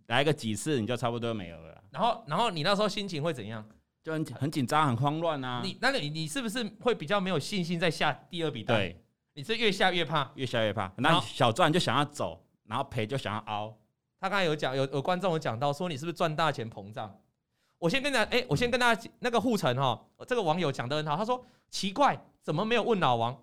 [0.06, 1.84] 来个几次你就差不多没有了。
[1.90, 3.68] 然后，然后你那时候心情会怎样？
[4.04, 5.60] 就很很紧张，很慌乱啊。
[5.64, 8.78] 你那你你是不是会比较没有信心再下第二笔单？
[8.78, 10.94] 对，你是越下越怕，越下越怕。
[10.98, 13.76] 那小赚就想要走，然后赔就想要凹。
[14.20, 17.20] 他刚才有讲，有有观众有讲到说，你是不是赚大钱膨胀？
[17.78, 23.40] 我先跟大家，哎，我先跟大家那个护城哈，这个网友讲的很好，他说奇怪，怎么没有问老王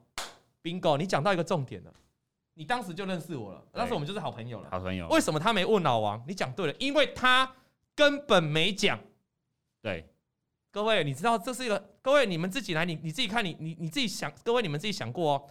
[0.62, 1.94] ？Bingo，你讲到一个重点了，
[2.54, 4.68] 你当时就认识我了，当时我们就是好朋友了。
[4.70, 5.06] 好朋友。
[5.08, 6.20] 为什么他没问老王？
[6.26, 7.54] 你讲对了，因为他
[7.94, 8.98] 根本没讲。
[9.80, 10.08] 对，
[10.72, 15.44] 各位，你知道这是一个，各位你们自己来，你你自己看你你你自己想，各位你们自己想过哦，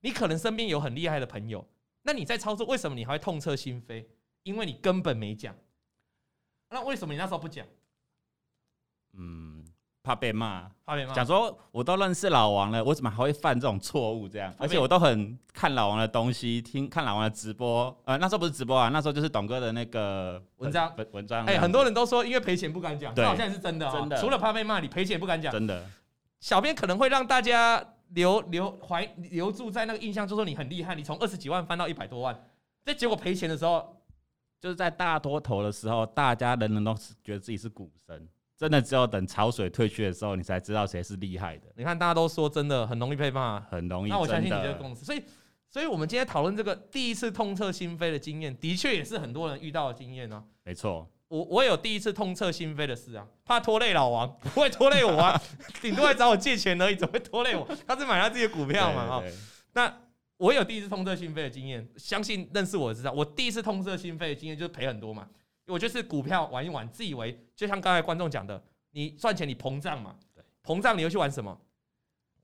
[0.00, 1.68] 你可能身边有很厉害的朋友，
[2.02, 4.06] 那你在操作，为什么你还会痛彻心扉？
[4.42, 5.54] 因为你根本没讲，
[6.70, 7.66] 那为什么你那时候不讲？
[9.14, 9.64] 嗯，
[10.02, 11.12] 怕被骂，怕被骂。
[11.12, 14.28] 讲说我都认识老王了，我怎么还会犯这种错误？
[14.28, 17.94] 这样，而且我都很看老王的东西，听看老王的直播。
[18.04, 21.44] 呃，那时候不是直播啊，那时候就是董哥的那个文章文文章。
[21.44, 24.16] 哎，很多人都说因为赔钱不敢讲，对，好像也是真的，真的。
[24.20, 25.52] 除了怕被骂，你赔钱不敢讲。
[25.52, 25.84] 真的。
[26.40, 32.46] 小编可能会让大家留留怀留住在那个印象，就是说你很厉害，你从二十几万翻到一百多万，
[32.84, 33.96] 这结果赔钱的时候。
[34.60, 36.94] 就是在大多头的时候，大家人人都
[37.24, 41.68] 觉得自己是股神，真的只有等潮水退去的时候，你才知道谁是厉害的。
[41.74, 44.10] 你看，大家都说真的很容易被骂，很容易。
[44.10, 45.22] 那我相信你这个公司，所以，
[45.70, 50.44] 所以我们今天讨论这个第一次痛彻心扉的经验，的确也是很多人遇到的经验呢。
[50.62, 55.40] 没错，我我有第一次痛彻心扉的事啊，怕拖累老王，不会拖累我啊，
[55.80, 57.66] 顶多来找我借钱而已，怎么会拖累我？
[57.86, 59.24] 他是买他自己的股票嘛，哈。
[59.72, 59.90] 那。
[60.40, 65.28] 我有第一次痛彻心扉的经验，相信认识我的知道，我第一次痛彻心扉的经验就是赔很多嘛。
[65.66, 68.60] 我就是股票玩一玩，自以为就像刚才观众讲的，
[68.92, 70.16] 你赚钱你膨胀嘛，
[70.64, 71.60] 膨胀你又去玩什么？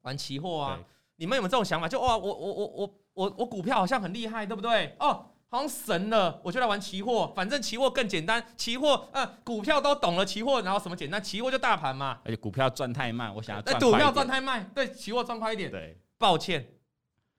[0.03, 0.79] 玩期货啊？
[1.17, 1.89] 你们有没有这种想法？
[1.89, 4.95] 就哇，我我我我我我股票好像很厉害，对不对？
[5.01, 11.21] 哦，好像神了，我就来玩期货，反正期货更简单，期货啊、呃，股票都懂了，期货然后什么简单？
[11.23, 12.21] 期货就大盘嘛。
[12.27, 13.81] 而且股票赚太慢，我想要赚。
[13.81, 15.71] 股票赚太慢，对，期货赚快一点。
[15.71, 16.76] 对，抱歉。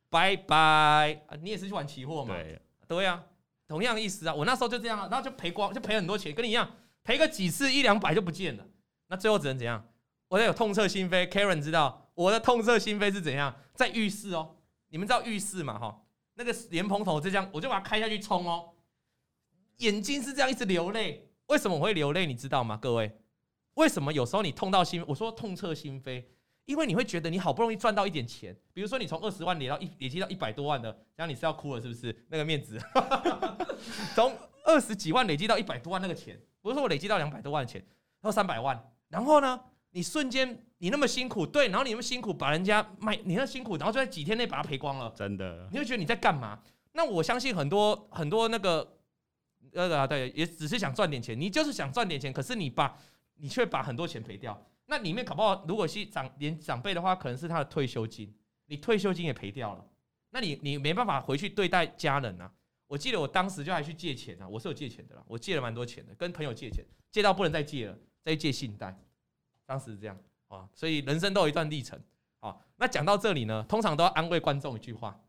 [0.09, 1.35] 拜拜啊！
[1.41, 2.33] 你也是去玩期货嘛？
[2.35, 3.23] 对，对呀，
[3.67, 4.33] 同样的意思啊。
[4.33, 6.69] 我那时候就这样啊，然后就赔光，就赔很多钱，跟你一样，
[7.03, 8.65] 赔个几次一两百就不见了。
[9.07, 9.85] 那最后只能怎样？
[10.29, 11.27] 我得有痛彻心扉。
[11.27, 13.53] Karen 知道我的痛彻心扉是怎样？
[13.73, 14.55] 在浴室哦，
[14.89, 15.77] 你们知道浴室嘛？
[15.77, 16.01] 哈，
[16.35, 18.73] 那个莲蓬头就这样，我就把它开下去冲哦，
[19.77, 21.29] 眼睛是这样一直流泪。
[21.47, 22.25] 为什么我会流泪？
[22.25, 22.77] 你知道吗？
[22.81, 23.17] 各位，
[23.75, 25.03] 为什么有时候你痛到心？
[25.07, 26.23] 我说痛彻心扉。
[26.67, 32.13] 因为你会觉得你好不容易赚到一点钱，比如说你从二十万累到一累积到一百多万的，然后你是要哭了是不是？
[32.27, 32.77] 那个面子，
[34.13, 37.79] 从二十几万累积到一百多万那个钱，不是说我累积到两百多万的钱，
[38.19, 38.77] 然后三百万，
[39.07, 39.57] 然后呢，
[39.91, 46.59] 你瞬间你那么辛苦，对，然后你那么辛苦把人家卖，你那么辛苦，然后就在几天内把它赔光了，真的，你会觉得你在干嘛？
[46.91, 48.97] 那我相信很多很多那个
[49.71, 52.97] 那个啊，对，也只是想赚点钱，你就是想赚点钱，可是你把
[53.37, 54.61] 你却把很多钱赔掉。
[54.87, 58.33] 那里面搞不好，如果是长连长辈的话，可能是他的退休金，
[58.65, 59.85] 你退休金也赔掉了，
[60.31, 62.51] 那你你没办法回去对待家人啊。
[62.87, 68.97] 我记得我当时就还去借钱啊，我是有借钱的啦，我借了蛮多钱的，跟朋友借钱，借到不能再借了，再借信贷，
[69.65, 72.01] 当时是这样啊，所以人生都有一段历程
[72.39, 72.57] 啊。
[72.77, 75.19] 那讲到这里呢，通常都要安慰观众一句话：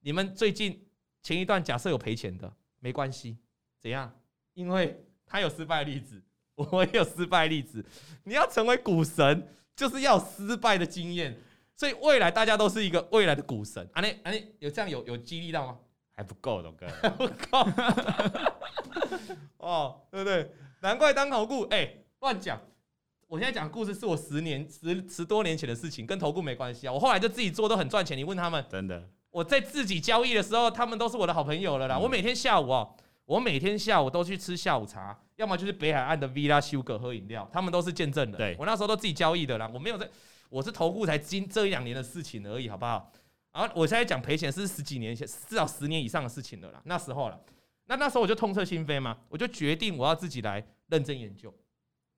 [0.00, 0.88] 你们最近
[1.22, 3.36] 前一段假设有赔钱的，没关系，
[3.78, 4.18] 怎样？
[4.54, 6.22] 因为他有失败的例子，
[6.70, 7.84] 我也有失败例子。
[8.24, 11.36] 你要成为股神，就是要失败的经验，
[11.76, 13.88] 所以未来大家都是一个未来的股神。
[13.94, 15.78] 啊，你啊，你有这样有有激励到吗？
[16.12, 17.66] 还不够，龙哥，还不够。
[19.58, 20.50] 哦，对不对？
[20.80, 22.60] 难怪当投顾，哎、欸，乱讲。
[23.28, 26.92] 我现在讲的故事是我十年、十十多年前的事情，跟投顾没关系啊。
[26.92, 28.16] 我后来就自己做，都很赚钱。
[28.16, 29.08] 你问他们，真的。
[29.30, 31.98] 我在自己交易的时候，他们都是我的好朋友了啦。
[31.98, 38.36] 我每天下午哦，我每天下午都去吃下午茶，要么就是北海岸的 Villa Sugar 喝饮料，他们都是见证的。
[38.36, 40.08] 对，我那时候都自己交易的啦，我没有在，
[40.50, 43.12] 我是投顾才今这一两年的事情而已，好不好？
[43.52, 46.82] 然后我现在讲赔钱是十几年前，至少十年以上的事情了啦。
[46.86, 47.40] 那时候了，
[47.86, 51.54] 那那时候我就痛彻心扉嘛，我就决定我要自己来认真研究。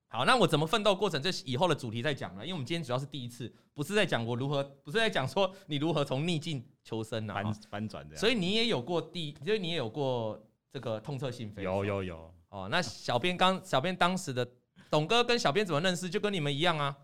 [0.08, 2.42] 好，那我怎么奋斗过程，这以后的主题再讲了。
[2.42, 8.16] 因为我们今天主要是第一次，不是在讲我如何，不是在讲说你如何从逆境求生啊，翻翻转的。
[8.16, 11.60] 所以你也有过第，因为你也有过这个痛彻心扉。
[11.60, 12.34] 有有有。
[12.50, 14.48] 哦，那小编刚，小编当时的
[14.90, 16.08] 董哥跟小编怎么认识？
[16.08, 16.96] 就跟你们一样啊，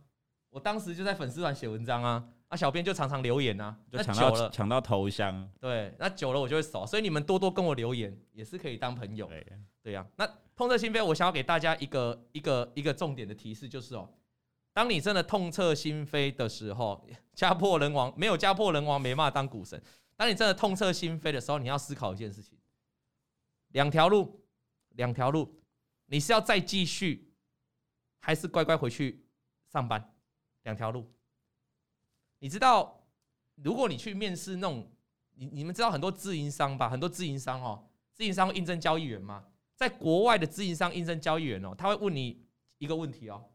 [0.50, 2.28] 我当时就在粉丝团写文章啊。
[2.48, 5.50] 啊，小编就常常留言啊，就抢到抢到头香。
[5.58, 9.26] 对，那久了我就会熟，所以你们多多跟我留言也是可以当朋友。
[9.26, 9.44] 对，
[9.82, 10.06] 对呀。
[10.14, 14.08] 那痛彻心扉，我想要给大家一个一个一个重点的提示，就是哦，
[14.72, 17.04] 当你真的痛彻心扉的时候，
[17.34, 19.82] 家破人亡没有家破人亡，没骂当股神。
[20.16, 22.56] 当你真的痛彻心扉的时候，你要思考一件事情：
[23.72, 24.40] 两条路，
[24.96, 25.60] 两条路，
[26.06, 27.32] 你是要再继续，
[28.18, 29.24] 还是乖乖回去
[29.66, 30.14] 上班？
[30.62, 31.10] 两条路。
[32.38, 33.06] 你知道，
[33.54, 34.90] 如果你去面试那种，
[35.34, 36.88] 你你们知道很多自营商吧？
[36.88, 39.46] 很多自营商哦，自营商会应征交易员吗？
[39.74, 42.44] 在国外的自营商应征交易员哦，他会问你
[42.78, 43.50] 一个问题哦。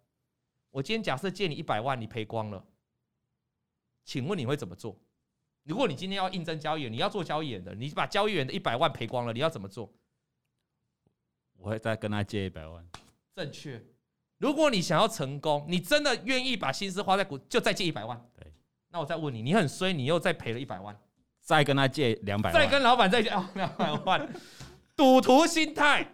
[0.69, 2.65] 我今天假设借你一百万，你赔光了，
[4.05, 4.99] 请问你会怎么做？
[5.63, 9.93] 如果你今天要应征交易员，你要做交易员的，你把交易员的一百万赔光了，你要怎么做？
[11.61, 12.85] 我会再跟他借一百万。
[13.35, 13.81] 正确。
[14.39, 18.19] 如果你想要成功，你真的愿意把心思花在股，就再借一百万。
[18.35, 18.51] 对。
[18.89, 20.99] 那我再问你，你很衰，你又再赔了一百万，
[21.39, 24.33] 再跟他借两百万，再跟老板再借哦两百万，
[24.97, 26.11] 赌徒心态。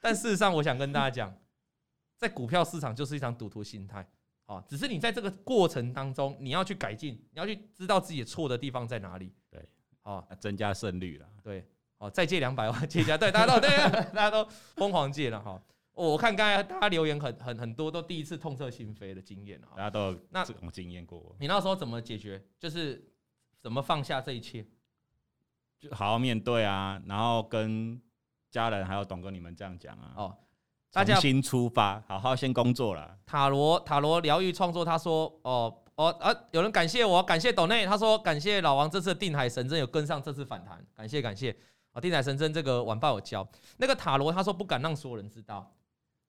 [0.00, 1.36] 但事实上，我想跟大家讲，
[2.16, 4.08] 在股票市场就是一场赌徒心态。
[4.46, 9.34] 啊，只是你在这个过程当中，你要去改进，你要去知道自己错的地方在哪里。
[9.50, 9.68] 对，
[10.02, 11.28] 啊，增加胜率了。
[11.42, 11.66] 对，
[11.98, 13.70] 好，再借两百万，借加对，大家都对，
[14.12, 15.60] 大家都疯狂借了哈。
[15.92, 21.34] 我看刚才大家留言很很很多，都第一次痛彻心扉的经验哈，大家都有这种经验过。
[21.40, 22.44] 你那时候怎么解决？
[22.58, 23.02] 就是
[23.62, 24.66] 怎么放下这一切？
[25.80, 27.98] 就好好面对啊，然后跟
[28.50, 30.12] 家人还有董哥你们这样讲啊。
[30.16, 30.36] 哦，
[30.92, 33.16] 大家重新出发，好好先工作了。
[33.24, 41.56] 塔罗塔罗疗愈创作，他说哦哦啊，有人感谢我，感谢董内，他说感谢老王这次定海神针有跟上这次反弹，感谢感谢
[41.96, 45.74] 啊，定海神针这个晚报有教那个塔罗，他说不敢让所有人知道。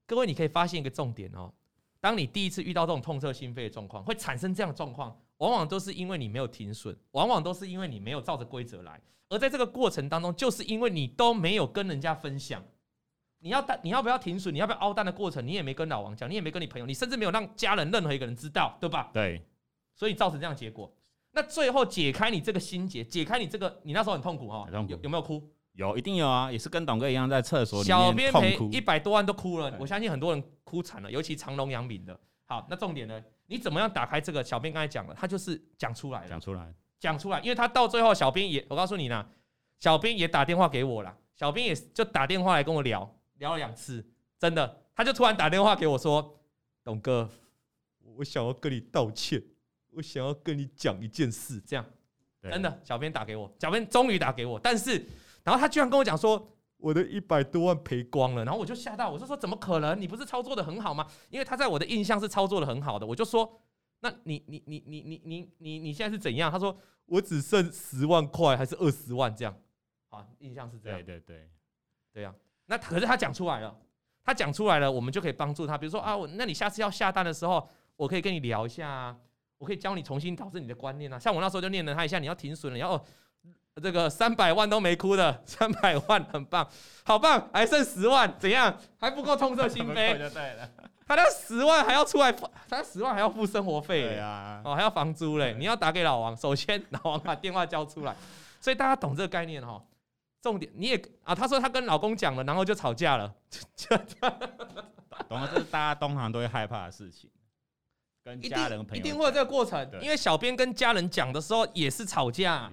[0.06, 1.51] 各位，你可以发现一个重点哦。
[1.99, 8.97] 当你第一次遇到这种痛彻心扉的状况，会产生这样的状况，往往都是因为你没有停损，往往都是因为你没有照着规则来。
[9.27, 12.63] 而在这个过程当中，就是因为你都没有跟人家分享，
[13.39, 19.10] 你要你要不要停损，你要不要凹单的过程，你也没跟老王讲，你也没跟你朋友，你甚至没有让家人任何一个人知道，对吧？
[19.13, 19.45] 对。
[19.93, 20.89] 所以造成这样的结果。
[21.32, 25.43] 那最后解开你这个心结，解开你这个，你那时候很痛苦哈，有有没有哭？
[25.77, 32.19] 有，一定有啊，也是跟董哥一样在厕所里小编赔一百多万都哭了，我相信很多人哭惨了，尤其长隆、杨敏的。
[32.45, 33.23] 好，那重点呢？
[33.45, 34.43] 你怎么样打开这个？
[34.43, 39.23] 小编刚才讲了，他就是讲出来了，讲出来，讲出来，因为他到最后，小编也，我告诉你呢，
[39.80, 44.03] 小编也打电话给我了，小编也就打电话来跟我聊，聊了两次，
[44.39, 46.39] 真的，他就突然打电话给我说，
[46.84, 47.30] 董哥，
[48.15, 49.39] 我想要跟你道歉，
[49.91, 51.86] 我想要跟你讲一件事，这样，
[52.41, 55.05] 真的，小编打给我，小编终于打给我，但是。
[55.48, 56.45] 然后他居然跟我讲说，
[56.76, 59.98] 我的一百多万赔光了，然后我就吓到，我就说怎么可能？
[59.98, 61.08] 你不是操作的很好吗？
[61.30, 63.62] 因为他在我的印象是操作的很好的，我就说，
[64.02, 66.52] 那你你你你你你你你现在是怎样？
[66.52, 69.58] 他说我只剩十万块还是二十万这样，
[70.10, 71.02] 好，印象是这样。
[71.02, 71.50] 对对对，
[72.12, 72.36] 对呀。
[72.66, 73.74] 那可是他讲出来了，
[74.26, 75.78] 他讲出来了，我们就可以帮助他。
[75.78, 79.18] 比如说啊，那你下次要下单的时候，我可以跟你聊一下啊，
[79.60, 81.18] 我可以教你重新导致你的观念啊。
[81.18, 83.02] 像我那时候就念了他一下，你要停损了，然后。
[83.82, 86.67] 这个三百万都没哭的， 三百万很棒，
[87.03, 88.75] 好棒，还剩十万，怎样？
[88.99, 90.30] 还不够痛彻心扉？
[91.07, 92.34] 他那十万还要出来，
[92.67, 98.13] 他十万还要付生活费，对啊，哦还要房租嘞，你要打给老王，首先老王把电话交出来，
[98.59, 99.82] 所以大家懂这个概念哈。
[100.41, 103.34] 重点你也啊，他说他跟老公讲了，然后就吵架了，
[105.28, 107.30] 懂了，这是大家通常都会害怕的事情。
[108.23, 112.69] 跟家人朋友一定会有这个过程，因为小编跟家人讲的时候也是吵架，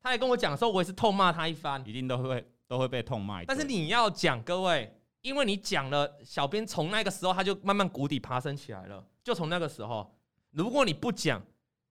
[0.00, 3.42] 他还跟我讲的时候，我也是痛骂他一番，一定都会都会被痛骂。
[3.44, 4.92] 但是你要讲，各位，
[5.22, 10.14] 因为你讲了，小编从那个时候他就慢慢谷底爬升起来了，就从那个时候，
[10.50, 11.42] 如果你不讲，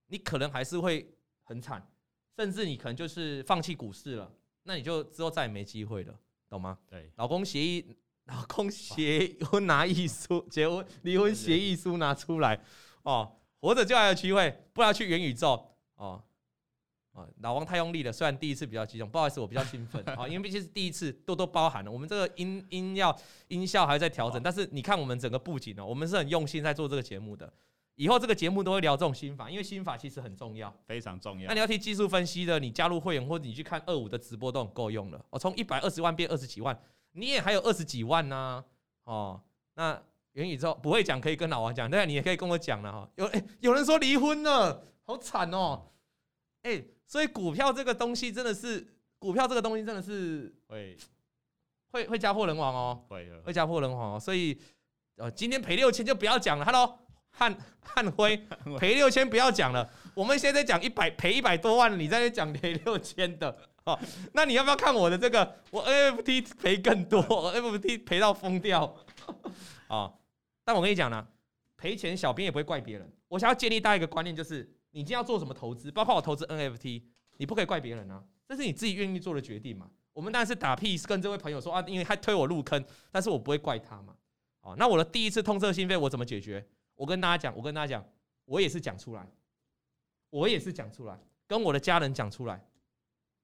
[0.08, 1.86] 你可能还是会很惨，
[2.36, 4.32] 甚至你可能就是放弃股市了。
[4.64, 6.14] 那你就之后再也没机会了，
[6.50, 6.78] 懂吗？
[6.90, 7.86] 对，老公协议，
[8.28, 12.62] 老公协婚拿艺书，结婚离婚协议书拿出来
[13.04, 16.22] 哦，活着就还有机会，不然去元宇宙哦
[17.18, 21.92] 哦，老王太用力了，虽然第一次比较激动，不好意思，我比较兴奋 啊，因为毕竟是第一次，多多包涵了。
[21.92, 27.52] 我们这个音音要音效还在调整，但是你看我们整个布景呢，我们是很用心在做这个节目的。
[27.96, 31.48] 以后这个节目都会聊这种心法，因为心法其实很重要，非常重要。
[31.48, 35.26] 那你要听技术分析的，你加入会员或者你去看二五的直播都很够用了。
[35.32, 36.80] 我从一百二十万变二十几万，
[37.14, 38.64] 你也还有二十几万呢、啊。
[39.06, 39.42] 哦，
[39.74, 40.00] 那
[40.34, 41.90] 元宇宙不会讲，可以跟老王讲。
[41.90, 43.10] 对，你也可以跟我讲了哈。
[43.16, 45.88] 有、欸、有人说离婚了，好惨哦。
[46.62, 48.86] 哎、欸，所以股票这个东西真的是，
[49.18, 50.98] 股票这个东西真的是会
[51.92, 54.20] 会会家破人亡哦，会会家破人亡哦。
[54.20, 54.60] 所以
[55.16, 56.66] 呃，今天赔六千就不要讲了。
[56.66, 57.00] Hello。
[57.30, 58.36] 汉 汉辉
[58.80, 64.00] 赔六千不要讲了，我们现在讲一百赔一百多万，你在那讲赔六千的哦，
[64.34, 65.56] 那你要不要看我的这个？
[65.70, 67.22] 我 NFT 赔更多
[67.54, 68.92] ，NFT 赔到疯掉
[69.88, 70.12] 啊！
[70.66, 71.28] 但我跟你讲呢，
[71.78, 73.08] 赔钱小编也不会怪别人。
[73.28, 74.68] 我想要建立大家一个观念，就是
[74.98, 77.04] 你今天要做什么投资，包括我投资 NFT，
[77.38, 79.88] 你不可以怪别人啊，这是你自己愿意做的决定嘛。
[80.12, 84.16] 我们当然是打屁跟这位朋友说啊，因为他推我入坑，但是我不会怪他嘛。
[84.62, 86.68] 哦，那我的第一次痛彻心扉，我怎么解决？
[86.96, 88.10] 我跟大家讲，我跟大家讲，
[88.46, 89.30] 我也是讲出来，
[90.32, 92.60] 我也是讲出来，跟我的家人讲出来，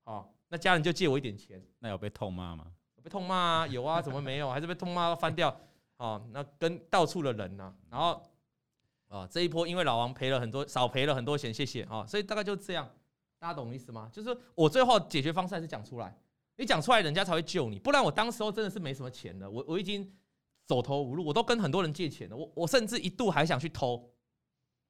[0.06, 2.66] 好，那家人就借我一点钱，那有被痛骂吗？
[3.04, 4.50] 被痛骂啊，有啊，怎么没有？
[4.50, 5.56] 还是被痛骂翻掉？
[5.98, 8.20] 哦，那跟到处的人呢、啊，然后，
[9.14, 12.90] 啊，这一波因为老王赔了很多，少赔了很多钱，谢谢啊，所以大概就这样，
[13.40, 14.10] 大家懂意思吗？
[14.12, 16.18] 就是我最后解决方式还是讲出来，
[16.58, 20.12] 你讲出来，人家才会救你，不然我当时候真的是没什么钱的，我我已经。
[20.66, 22.38] 走投无路，我都跟很多人借钱了。
[22.38, 24.10] 我我甚至一度还想去偷，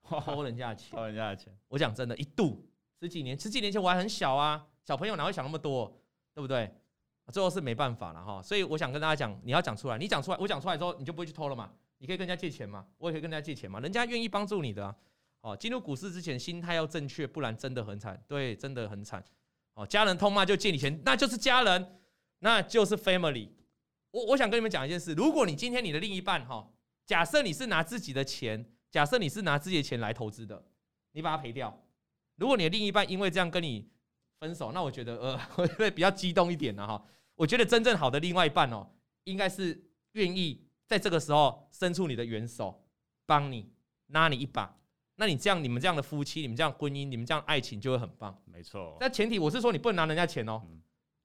[0.03, 1.51] 偷人家的钱，偷人家的钱。
[1.67, 2.63] 我讲真的，一度
[3.01, 5.91] 十几年，十几年前我还很小啊，小朋友哪会想那么多，
[6.35, 6.71] 对不对？
[7.31, 8.39] 最后是没办法了哈。
[8.43, 11.71] 所以我想跟大家讲，你要讲出来，你讲出来，我讲出来之后，你就不会去偷了嘛。
[12.03, 14.93] 你可以跟人家借钱嘛，我也可以跟人家借钱嘛，人家愿意帮助你的啊。
[15.39, 18.21] 哦，进入股市之前心态要正确，不然真的很惨。
[18.27, 19.23] 对，真的很惨。
[19.75, 22.01] 哦，家人痛骂就借你钱，那就是家人，
[22.39, 23.47] 那就是 family。
[24.11, 26.69] 我我想跟你们讲一件事，如果你今天你的另一半哈，
[27.05, 30.61] 假设你是拿自己的钱，假设你是拿自己的钱来投资的，
[31.13, 31.81] 你把它赔掉。
[32.35, 33.89] 如果你的另一半因为这样跟你
[34.41, 37.01] 分手，那我觉得呃， 我会比较激动一点的哈。
[37.35, 38.85] 我觉得真正好的另外一半哦，
[39.23, 42.83] 应该是愿意在这个时候伸出你的援手，
[43.25, 43.71] 帮你
[44.07, 44.77] 拉你一把。
[45.15, 48.35] 那你这样，你们这样的夫妻，你们这样婚姻，你们这样爱情就会很棒。
[48.45, 48.97] 没错。
[48.99, 50.61] 那前提我是说，你不能拿人家钱哦。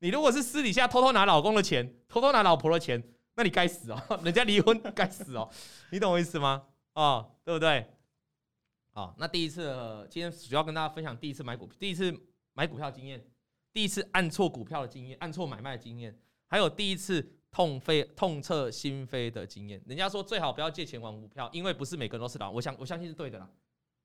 [0.00, 3.02] 你如果是私底下偷偷拿老公的钱，偷偷拿老婆的钱，
[3.34, 4.00] 那你该死哦！
[4.22, 5.50] 人家离婚该死哦！
[5.90, 6.66] 你懂我意思吗？
[6.94, 7.84] 哦，对不对？
[8.92, 12.14] 好，那第一次，今天主要跟大家分享第一次买股票，第一次
[12.52, 13.24] 买股票经验，
[13.72, 19.82] 第一次按错股票的经验，按错买卖的经验，还有第一次痛飞痛彻心扉的经验。
[19.84, 23.50] 人家说最好不要借钱玩股票，因为不是每个人都是老，我想我相信是对的啦。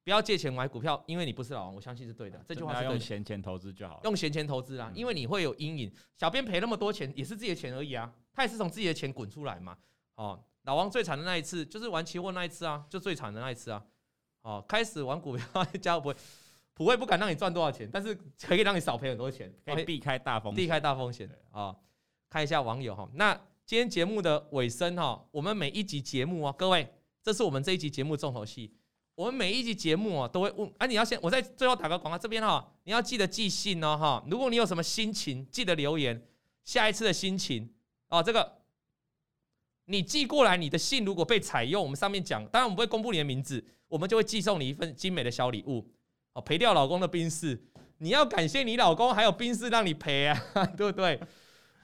[0.03, 2.43] 不要借钱买股票，因为你不是老王，我相信是对的。
[2.47, 5.93] 这句话是用闲钱投资就好，用闲钱投资啦，因为你会有阴影。
[6.17, 9.77] 小编赔那么多钱，也是自己的钱而已啊，他也是从自己的钱滚出来嘛。
[10.15, 13.85] 哦，老王最惨的那一次就是玩期货那一次啊，就最惨的那一次啊。
[14.41, 15.45] 哦，开始玩股票，
[15.79, 16.15] 家不会，
[16.73, 21.75] 普惠不敢让你赚多少钱，但是可以让你少赔很多钱，可以避开大风险，避开大风险啊。
[22.33, 23.31] 看一下网友哈，那
[23.63, 28.73] 今天节目的尾声哈，我们每一集节目啊，各位，这是我们这一集节目重头戏。
[29.13, 36.19] 我们每一集节目啊，都会问，啊，你要先，我在最后打个广告，这边哈，你要记得寄信哦，哈，如果你有什么心情，记得留言，
[36.63, 37.71] 下一次的心情
[38.09, 38.63] 哦，这个
[39.85, 45.87] 你寄过来，你的信如果被采用，我们上面讲，当然我们不会公布你的名字，我们就会寄送你一份精美的小礼物，
[46.33, 47.61] 哦，赔掉老公的宾士，
[47.99, 50.41] 你要感谢你老公还有宾士让你赔啊，
[50.75, 51.19] 对不对？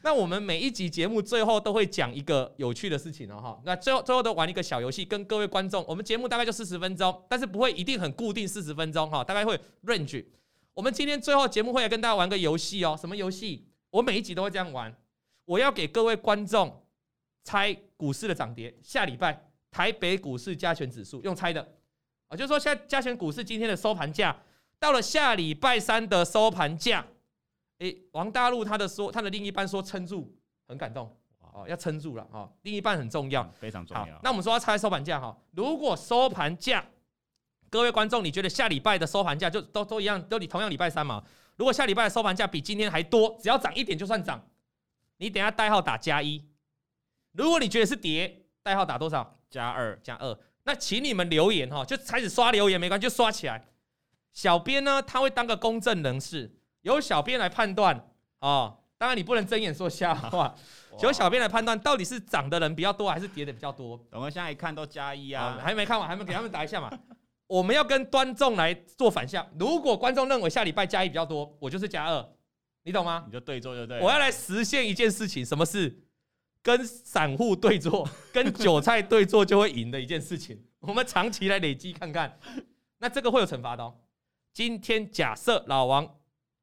[0.02, 3.62] 那我们每一集节目最后都会讲一个有趣的事情哦哈。
[3.66, 10.26] 那最后最后都玩一个小游戏，跟各位观众，我们节目大概就四十分钟，但是不会一定很固定四十分钟哈，大概会 range。
[10.74, 13.68] 我们今天最后节目会来跟大家玩个游戏哦，什么游戏？
[13.90, 14.96] 我每一集都会这样玩，
[15.44, 16.86] 我要给各位观众
[17.44, 18.74] 猜股市的涨跌。
[18.82, 21.76] 下礼拜台北股市加权指数用猜的
[22.30, 24.42] 啊，就是说现在加权股市今天的收盘价，
[24.80, 27.06] 到了下礼拜三的收盘价，
[27.80, 30.34] 诶，王大陆他的说他的另一半说撑住，
[30.68, 34.20] 很感动哦，要撑住了啊，另一半很重要，非常重要。
[34.24, 36.86] 那我们说要猜收盘价哈，如果收盘价。
[37.72, 41.24] 各位观众，你觉得下礼拜的收盘价就都都一样，都你同样礼拜三嘛？
[41.56, 44.44] 如果下礼拜的收盘价比今天还多，只要涨一点就算涨，
[45.18, 46.44] 你等下代号打加一。
[47.34, 49.40] 如果你觉得是跌，代号打多少？
[49.52, 50.36] 加二加二。
[50.64, 53.64] 那请你们留言哈，就开始刷留言没关系，就刷起来。
[54.34, 56.52] 小编呢，他会当个公正人士，
[56.90, 58.10] 由小编来判断
[58.40, 58.76] 哦。
[58.98, 60.54] 当然你不能睁眼说瞎话，
[61.02, 63.98] 由小编来判断到底是涨的人比较多还是跌的比较多。
[64.12, 66.92] 我们现在一看都加一啊，还没看完，还没给他们打一下嘛。
[67.48, 69.48] 我们要跟观众来做反向。
[69.58, 72.30] 如果观众认为下礼拜加一比较多，我就是加二，
[72.84, 73.24] 你懂吗？
[73.26, 74.02] 你就对做就对。
[74.02, 76.04] 我要来实现一件事情，什么事？
[76.62, 80.62] 跟散户对做，跟韭菜对做就会赢的一件事情。
[80.82, 82.38] 我们长期来累积看看，
[83.00, 83.96] 那这个会有惩罚的哦。
[84.54, 86.18] 今天假设老王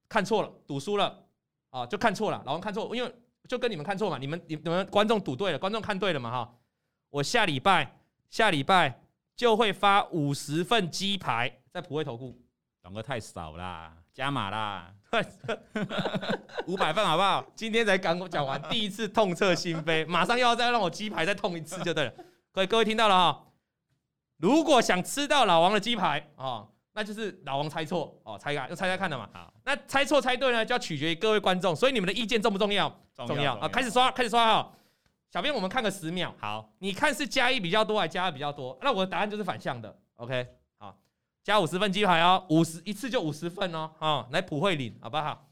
[0.09, 1.25] 看错了，赌输了
[1.71, 2.43] 啊，就看错了。
[2.47, 3.15] 老王看错，因为
[3.49, 6.55] 就跟你们看错嘛，你们你们观众赌对了，观众看对了嘛哈。
[7.11, 7.99] 我下礼拜
[8.31, 9.03] 下礼拜。
[9.37, 12.35] 就会发五十份鸡排在普惠投顾，
[12.83, 14.91] 总个太少啦，加码啦，
[16.67, 17.45] 五百份好不好？
[17.55, 22.15] 今天才刚讲完，第一次痛彻心扉，马上又要再让我鸡排再痛一次就对了。
[22.51, 23.47] 各位各位听到了哈，
[24.39, 26.67] 如果想吃到老王的鸡排啊，
[26.97, 29.29] 那就是老王猜错哦，猜看，就猜猜看的嘛。
[29.31, 32.89] 好，那猜错猜对呢，就要取决于各位观众，所以你们的意见重不重要？
[33.15, 33.69] 重要，啊！
[33.69, 34.73] 开始刷，开始刷哈。
[35.31, 36.35] 小编，我们看个十秒。
[36.39, 38.79] 好，你看是加一比较多还是加二比较多？
[38.81, 39.95] 那我的答案就是反向的。
[40.15, 40.99] OK，好，
[41.45, 45.47] 加五十份鸡排哦，五十一次就五十份哦，啊，来普惠领好不好？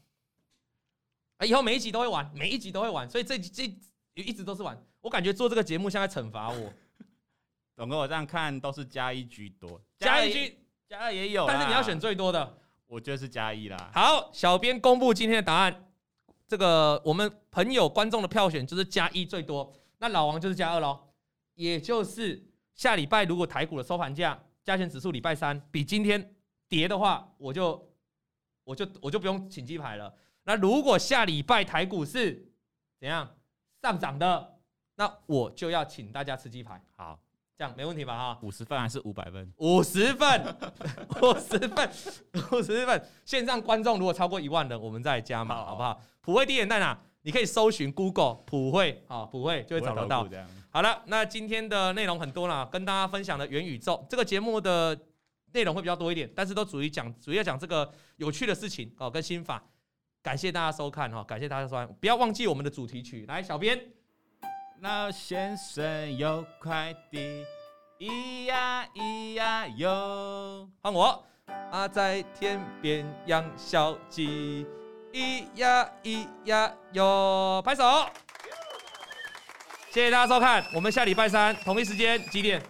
[1.37, 3.71] 啊，以后每一集都会玩，每一集都会玩，所以这这
[4.15, 4.75] 一直都是玩。
[5.01, 6.73] 我感觉做这个节目像在惩罚我。
[7.77, 10.57] 总哥，我这样看都是加一居多，加一居
[10.95, 12.57] 加二也有，但是你要选最多的。
[12.87, 13.91] 我觉得是加一啦。
[13.93, 15.91] 好，小编公布今天的答案。
[16.47, 20.97] 这个我们朋友观众的票选就是加一最多，那老王就是加二喽，
[21.55, 22.41] 也就是
[22.75, 26.33] 下礼拜如果台股的收盘价加权指数礼拜三比今天
[26.69, 27.91] 跌的话，我就
[28.63, 30.15] 我就我就不用请鸡排了。
[30.43, 32.49] 那如果下礼拜台股是
[32.99, 33.35] 怎样
[33.81, 34.59] 上涨的，
[34.95, 36.81] 那我就要请大家吃鸡排。
[36.95, 37.19] 好。
[37.57, 38.17] 这样没问题吧？
[38.17, 39.49] 哈，五十份还是五百份？
[39.57, 40.57] 五十份，
[41.21, 41.89] 五十份，
[42.51, 43.07] 五十份。
[43.23, 46.01] 线上观众如果超过一万人，我们再加码，好不好？
[46.19, 46.99] 普惠地点在哪？
[47.21, 50.27] 你可以搜寻 Google 普惠，啊，普惠就会找得到。
[50.69, 54.99] 好了，那今天的内容很多了，跟大家分享的元宇宙这个节目的
[55.53, 59.63] 内容会比较多一点，但是都主要讲，主要讲这个有趣的事情哦，跟心法。
[60.21, 63.94] 感谢大家收看哈，感谢大家收看，不要忘记我们的主题曲，来，小编。
[64.81, 67.43] 老先生有快递，
[67.99, 71.23] 咿呀咿呀哟，换我
[71.71, 74.67] 啊，在天边养小鸡，
[75.13, 78.05] 咿呀咿呀哟，拍手，
[79.91, 82.61] 谢谢大家收看，我们下礼拜三同一时间几点？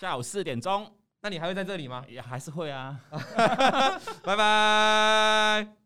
[0.00, 0.92] 下午四点钟，
[1.22, 2.04] 那你还会在这里吗？
[2.06, 3.00] 也还是会啊，
[4.22, 5.85] 拜拜。